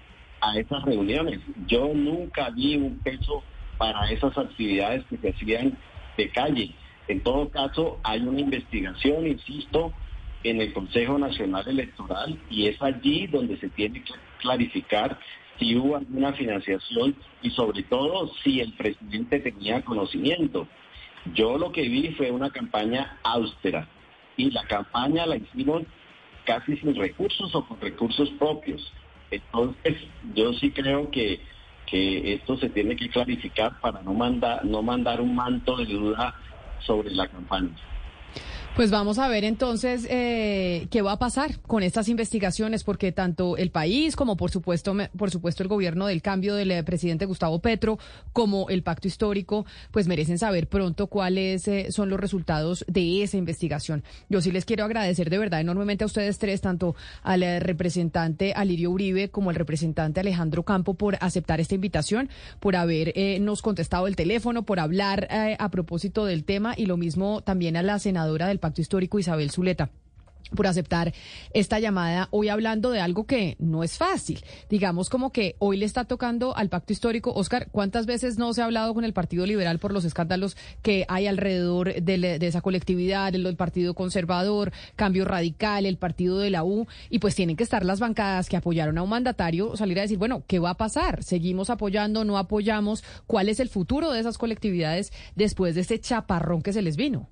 a 0.45 0.57
esas 0.59 0.83
reuniones. 0.83 1.39
Yo 1.67 1.91
nunca 1.93 2.49
vi 2.51 2.75
un 2.75 2.99
peso 2.99 3.43
para 3.77 4.09
esas 4.11 4.37
actividades 4.37 5.03
que 5.05 5.17
se 5.17 5.29
hacían 5.29 5.77
de 6.17 6.29
calle. 6.29 6.71
En 7.07 7.21
todo 7.21 7.49
caso, 7.49 7.99
hay 8.03 8.21
una 8.21 8.39
investigación, 8.39 9.27
insisto, 9.27 9.93
en 10.43 10.61
el 10.61 10.73
Consejo 10.73 11.17
Nacional 11.17 11.67
Electoral 11.67 12.39
y 12.49 12.67
es 12.67 12.81
allí 12.81 13.27
donde 13.27 13.57
se 13.57 13.69
tiene 13.69 14.03
que 14.03 14.13
clarificar 14.39 15.17
si 15.57 15.75
hubo 15.75 15.95
alguna 15.95 16.33
financiación 16.33 17.15
y 17.41 17.49
sobre 17.51 17.83
todo 17.83 18.31
si 18.43 18.59
el 18.59 18.73
presidente 18.73 19.39
tenía 19.39 19.81
conocimiento. 19.81 20.67
Yo 21.33 21.57
lo 21.57 21.71
que 21.71 21.81
vi 21.83 22.09
fue 22.11 22.29
una 22.29 22.51
campaña 22.51 23.17
austera 23.23 23.87
y 24.37 24.51
la 24.51 24.63
campaña 24.67 25.25
la 25.25 25.37
hicimos 25.37 25.83
casi 26.45 26.77
sin 26.77 26.95
recursos 26.95 27.55
o 27.55 27.65
con 27.65 27.81
recursos 27.81 28.29
propios. 28.37 28.93
Entonces, 29.35 29.95
yo 30.33 30.53
sí 30.53 30.71
creo 30.71 31.09
que, 31.11 31.45
que 31.85 32.33
esto 32.33 32.57
se 32.57 32.69
tiene 32.69 32.95
que 32.95 33.09
clarificar 33.09 33.79
para 33.81 34.01
no 34.01 34.13
mandar, 34.13 34.65
no 34.65 34.81
mandar 34.81 35.21
un 35.21 35.35
manto 35.35 35.77
de 35.77 35.85
duda 35.85 36.33
sobre 36.79 37.11
la 37.11 37.27
campaña. 37.27 37.75
Pues 38.75 38.91
vamos 38.91 39.19
a 39.19 39.29
ver 39.29 39.45
entonces 39.45 40.05
eh, 40.09 40.87
qué 40.91 41.01
va 41.01 41.13
a 41.13 41.17
pasar 41.17 41.61
con 41.61 41.81
estas 41.81 42.09
investigaciones, 42.09 42.83
porque 42.83 43.13
tanto 43.13 43.55
el 43.55 43.71
país 43.71 44.17
como 44.17 44.35
por 44.35 44.51
supuesto, 44.51 44.93
por 45.17 45.31
supuesto 45.31 45.63
el 45.63 45.69
gobierno 45.69 46.07
del 46.07 46.21
cambio 46.21 46.55
del 46.55 46.71
eh, 46.71 46.83
presidente 46.83 47.25
Gustavo 47.25 47.59
Petro, 47.59 47.97
como 48.33 48.67
el 48.67 48.83
pacto 48.83 49.07
histórico, 49.07 49.65
pues 49.91 50.09
merecen 50.09 50.37
saber 50.37 50.67
pronto 50.67 51.07
cuáles 51.07 51.65
eh, 51.69 51.93
son 51.93 52.09
los 52.09 52.19
resultados 52.19 52.83
de 52.89 53.23
esa 53.23 53.37
investigación. 53.37 54.03
Yo 54.27 54.41
sí 54.41 54.51
les 54.51 54.65
quiero 54.65 54.83
agradecer 54.83 55.29
de 55.29 55.37
verdad 55.37 55.61
enormemente 55.61 56.03
a 56.03 56.07
ustedes 56.07 56.37
tres, 56.37 56.59
tanto 56.59 56.97
al 57.23 57.61
representante 57.61 58.51
Alirio 58.57 58.91
Uribe 58.91 59.29
como 59.29 59.51
al 59.51 59.55
representante 59.55 60.19
Alejandro 60.19 60.63
Campo, 60.63 60.95
por 60.95 61.15
aceptar 61.21 61.61
esta 61.61 61.75
invitación, 61.75 62.29
por 62.59 62.75
habernos 62.75 63.61
contestado 63.61 64.07
el 64.07 64.17
teléfono, 64.17 64.63
por 64.63 64.81
hablar 64.81 65.29
a 65.57 65.69
propósito 65.69 66.25
del 66.25 66.43
tema 66.43 66.73
y 66.75 66.87
lo 66.87 66.97
mismo 66.97 67.39
también 67.39 67.77
a 67.77 67.81
la 67.81 67.99
senadora 67.99 68.47
del 68.47 68.59
Pacto 68.65 68.81
Histórico 68.81 69.19
Isabel 69.19 69.51
Zuleta 69.51 69.91
por 70.55 70.67
aceptar 70.67 71.13
esta 71.53 71.79
llamada 71.79 72.27
hoy 72.31 72.49
hablando 72.49 72.91
de 72.91 72.99
algo 72.99 73.25
que 73.25 73.55
no 73.59 73.83
es 73.83 73.97
fácil. 73.97 74.43
Digamos 74.69 75.09
como 75.09 75.31
que 75.31 75.55
hoy 75.59 75.77
le 75.77 75.85
está 75.85 76.05
tocando 76.05 76.55
al 76.55 76.69
pacto 76.69 76.93
histórico. 76.93 77.33
Oscar, 77.33 77.67
¿cuántas 77.71 78.05
veces 78.05 78.37
no 78.37 78.53
se 78.53 78.61
ha 78.61 78.65
hablado 78.65 78.93
con 78.93 79.03
el 79.03 79.13
Partido 79.13 79.45
Liberal 79.45 79.79
por 79.79 79.91
los 79.91 80.05
escándalos 80.05 80.55
que 80.81 81.05
hay 81.07 81.27
alrededor 81.27 82.01
de, 82.01 82.37
esa 82.41 82.61
colectividad, 82.61 83.31
del 83.31 83.55
Partido 83.55 83.93
Conservador, 83.93 84.71
Cambio 84.95 85.25
Radical, 85.25 85.85
el 85.85 85.97
Partido 85.97 86.39
de 86.39 86.49
la 86.49 86.63
U? 86.63 86.87
Y 87.09 87.19
pues 87.19 87.35
tienen 87.35 87.55
que 87.55 87.63
estar 87.63 87.85
las 87.85 87.99
bancadas 87.99 88.49
que 88.49 88.57
apoyaron 88.57 88.97
a 88.97 89.03
un 89.03 89.09
mandatario 89.09 89.75
salir 89.75 89.99
a 89.99 90.03
decir, 90.03 90.17
bueno, 90.17 90.43
¿qué 90.47 90.59
va 90.59 90.71
a 90.71 90.77
pasar? 90.77 91.23
¿Seguimos 91.23 91.69
apoyando? 91.69 92.23
¿No 92.23 92.37
apoyamos? 92.37 93.03
¿Cuál 93.27 93.49
es 93.49 93.59
el 93.59 93.69
futuro 93.69 94.11
de 94.11 94.19
esas 94.19 94.37
colectividades 94.37 95.11
después 95.35 95.75
de 95.75 95.81
este 95.81 95.99
chaparrón 95.99 96.61
que 96.61 96.73
se 96.73 96.81
les 96.81 96.95
vino? 96.95 97.29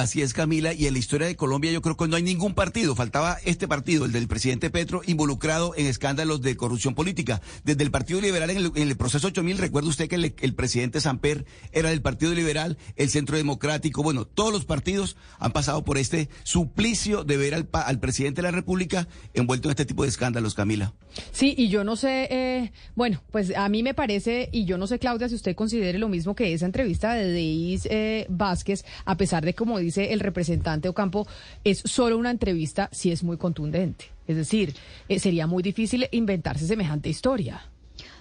Así 0.00 0.22
es, 0.22 0.32
Camila. 0.32 0.72
Y 0.72 0.86
en 0.86 0.94
la 0.94 0.98
historia 0.98 1.26
de 1.26 1.36
Colombia 1.36 1.70
yo 1.70 1.82
creo 1.82 1.94
que 1.94 2.08
no 2.08 2.16
hay 2.16 2.22
ningún 2.22 2.54
partido, 2.54 2.96
faltaba 2.96 3.36
este 3.44 3.68
partido, 3.68 4.06
el 4.06 4.12
del 4.12 4.28
presidente 4.28 4.70
Petro, 4.70 5.02
involucrado 5.06 5.74
en 5.76 5.86
escándalos 5.86 6.40
de 6.40 6.56
corrupción 6.56 6.94
política. 6.94 7.42
Desde 7.64 7.82
el 7.82 7.90
Partido 7.90 8.20
Liberal 8.20 8.48
en 8.48 8.72
el, 8.74 8.96
proceso 8.96 9.26
8000, 9.26 9.58
recuerda 9.58 9.90
usted 9.90 10.08
que 10.08 10.14
el, 10.16 10.54
presidente 10.54 11.02
Samper 11.02 11.44
era 11.72 11.90
del 11.90 12.00
Partido 12.00 12.32
Liberal, 12.32 12.78
el 12.96 13.10
Centro 13.10 13.36
Democrático, 13.36 14.02
bueno, 14.02 14.24
todos 14.24 14.52
los 14.52 14.64
partidos 14.64 15.16
han 15.38 15.52
pasado 15.52 15.84
por 15.84 15.98
este 15.98 16.30
suplicio 16.44 17.22
de 17.22 17.36
ver 17.36 17.54
al, 17.54 17.68
al 17.72 18.00
presidente 18.00 18.40
de 18.40 18.48
la 18.48 18.52
República 18.52 19.06
envuelto 19.34 19.68
en 19.68 19.72
este 19.72 19.84
tipo 19.84 20.04
de 20.04 20.08
escándalos, 20.08 20.54
Camila. 20.54 20.94
Sí, 21.32 21.54
y 21.56 21.68
yo 21.68 21.84
no 21.84 21.96
sé, 21.96 22.28
eh, 22.30 22.72
bueno, 22.94 23.22
pues 23.30 23.54
a 23.56 23.68
mí 23.68 23.82
me 23.82 23.94
parece, 23.94 24.48
y 24.52 24.64
yo 24.64 24.78
no 24.78 24.86
sé, 24.86 24.98
Claudia, 24.98 25.28
si 25.28 25.34
usted 25.34 25.54
considere 25.54 25.98
lo 25.98 26.08
mismo 26.08 26.34
que 26.34 26.52
esa 26.52 26.66
entrevista 26.66 27.14
de 27.14 27.30
Deis 27.30 27.86
eh, 27.90 28.26
Vázquez, 28.28 28.84
a 29.04 29.16
pesar 29.16 29.44
de 29.44 29.54
como 29.54 29.78
dice 29.78 30.12
el 30.12 30.20
representante 30.20 30.88
Ocampo, 30.88 31.26
es 31.64 31.82
solo 31.84 32.18
una 32.18 32.30
entrevista, 32.30 32.88
si 32.92 33.10
es 33.10 33.22
muy 33.22 33.36
contundente. 33.36 34.06
Es 34.26 34.36
decir, 34.36 34.74
eh, 35.08 35.18
sería 35.18 35.46
muy 35.46 35.62
difícil 35.62 36.06
inventarse 36.12 36.66
semejante 36.66 37.08
historia. 37.08 37.62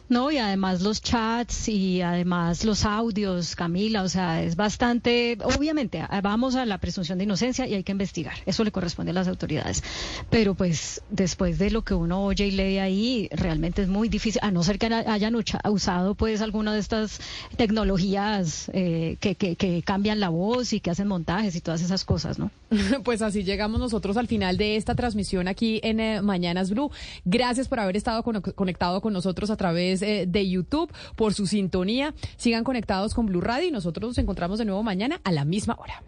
No, 0.10 0.32
y 0.32 0.40
además 0.40 0.82
los 0.82 1.04
chats 1.04 1.70
y 1.70 2.02
además 2.02 2.66
los 2.66 2.84
audios, 2.84 3.56
Camila, 3.56 4.02
o 4.02 4.10
sea, 4.10 4.42
es 4.42 4.56
bastante, 4.56 5.38
obviamente, 5.44 6.04
vamos 6.24 6.56
a 6.56 6.66
la 6.66 6.80
presunción 6.80 7.20
de 7.20 7.26
inocencia 7.26 7.68
y 7.68 7.76
hay 7.76 7.84
que 7.84 7.92
investigar, 7.92 8.34
eso 8.48 8.64
le 8.64 8.72
corresponde 8.72 9.12
a 9.12 9.14
las 9.14 9.28
autoridades. 9.28 9.84
Pero 10.32 10.56
pues 10.56 11.04
después 11.12 11.60
de 11.60 11.70
lo 11.70 11.84
que 11.84 11.94
uno 11.94 12.24
oye 12.24 12.48
y 12.48 12.52
lee 12.52 12.80
ahí, 12.80 13.30
realmente 13.32 13.84
es 13.84 13.88
muy 13.88 14.10
difícil, 14.10 14.42
a 14.44 14.50
no 14.50 14.64
ser 14.64 14.80
que 14.80 14.88
hayan 14.88 15.36
usado 15.36 16.16
pues 16.16 16.42
alguna 16.42 16.74
de 16.74 16.80
estas 16.80 17.22
tecnologías 17.56 18.72
eh, 18.74 19.18
que, 19.20 19.36
que, 19.36 19.84
cambian 19.84 20.20
la 20.20 20.30
voz 20.30 20.74
y 20.74 20.80
que 20.80 20.90
hacen 20.90 21.08
montajes 21.08 21.56
y 21.56 21.62
todas 21.62 21.82
esas 21.82 22.04
cosas, 22.04 22.40
¿no? 22.40 22.50
Pues 23.04 23.22
así 23.22 23.44
llegamos 23.44 23.80
nosotros 23.80 24.18
al 24.18 24.28
final 24.28 24.58
de 24.58 24.76
esta 24.76 24.96
transmisión 24.96 25.48
aquí 25.48 25.80
en 25.84 26.00
eh, 26.00 26.22
Mañanas 26.22 26.72
Blue. 26.72 26.92
Gracias 27.26 27.68
por 27.68 27.80
haber 27.80 27.96
estado 27.96 28.24
conectado 28.24 29.02
con 29.02 29.14
nosotros 29.14 29.50
a 29.50 29.56
través 29.56 29.99
eh, 30.02 30.26
de 30.28 30.50
YouTube, 30.50 30.92
por 31.16 31.34
su 31.34 31.48
sintonía. 31.48 32.14
Sigan 32.38 32.64
conectados 32.64 33.14
con 33.14 33.26
Blue 33.26 33.42
Radio 33.42 33.68
y 33.68 33.72
nosotros 33.72 34.10
nos 34.10 34.18
encontramos 34.18 34.60
de 34.60 34.66
nuevo 34.66 34.84
mañana 34.84 35.22
a 35.24 35.32
la 35.32 35.46
misma 35.46 35.76
hora. 35.78 36.04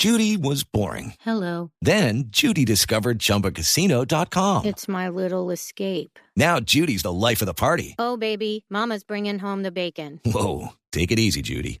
Judy 0.00 0.38
was 0.38 0.64
boring. 0.64 1.12
Hello. 1.20 1.72
Then 1.82 2.30
Judy 2.30 2.64
discovered 2.64 3.18
chumbacasino.com. 3.18 4.64
It's 4.64 4.88
my 4.88 5.10
little 5.10 5.50
escape. 5.50 6.18
Now 6.34 6.58
Judy's 6.58 7.02
the 7.02 7.12
life 7.12 7.42
of 7.42 7.46
the 7.46 7.52
party. 7.52 7.96
Oh, 7.98 8.16
baby, 8.16 8.64
Mama's 8.70 9.04
bringing 9.04 9.38
home 9.38 9.62
the 9.62 9.70
bacon. 9.70 10.18
Whoa. 10.24 10.70
Take 10.90 11.12
it 11.12 11.18
easy, 11.18 11.42
Judy. 11.42 11.80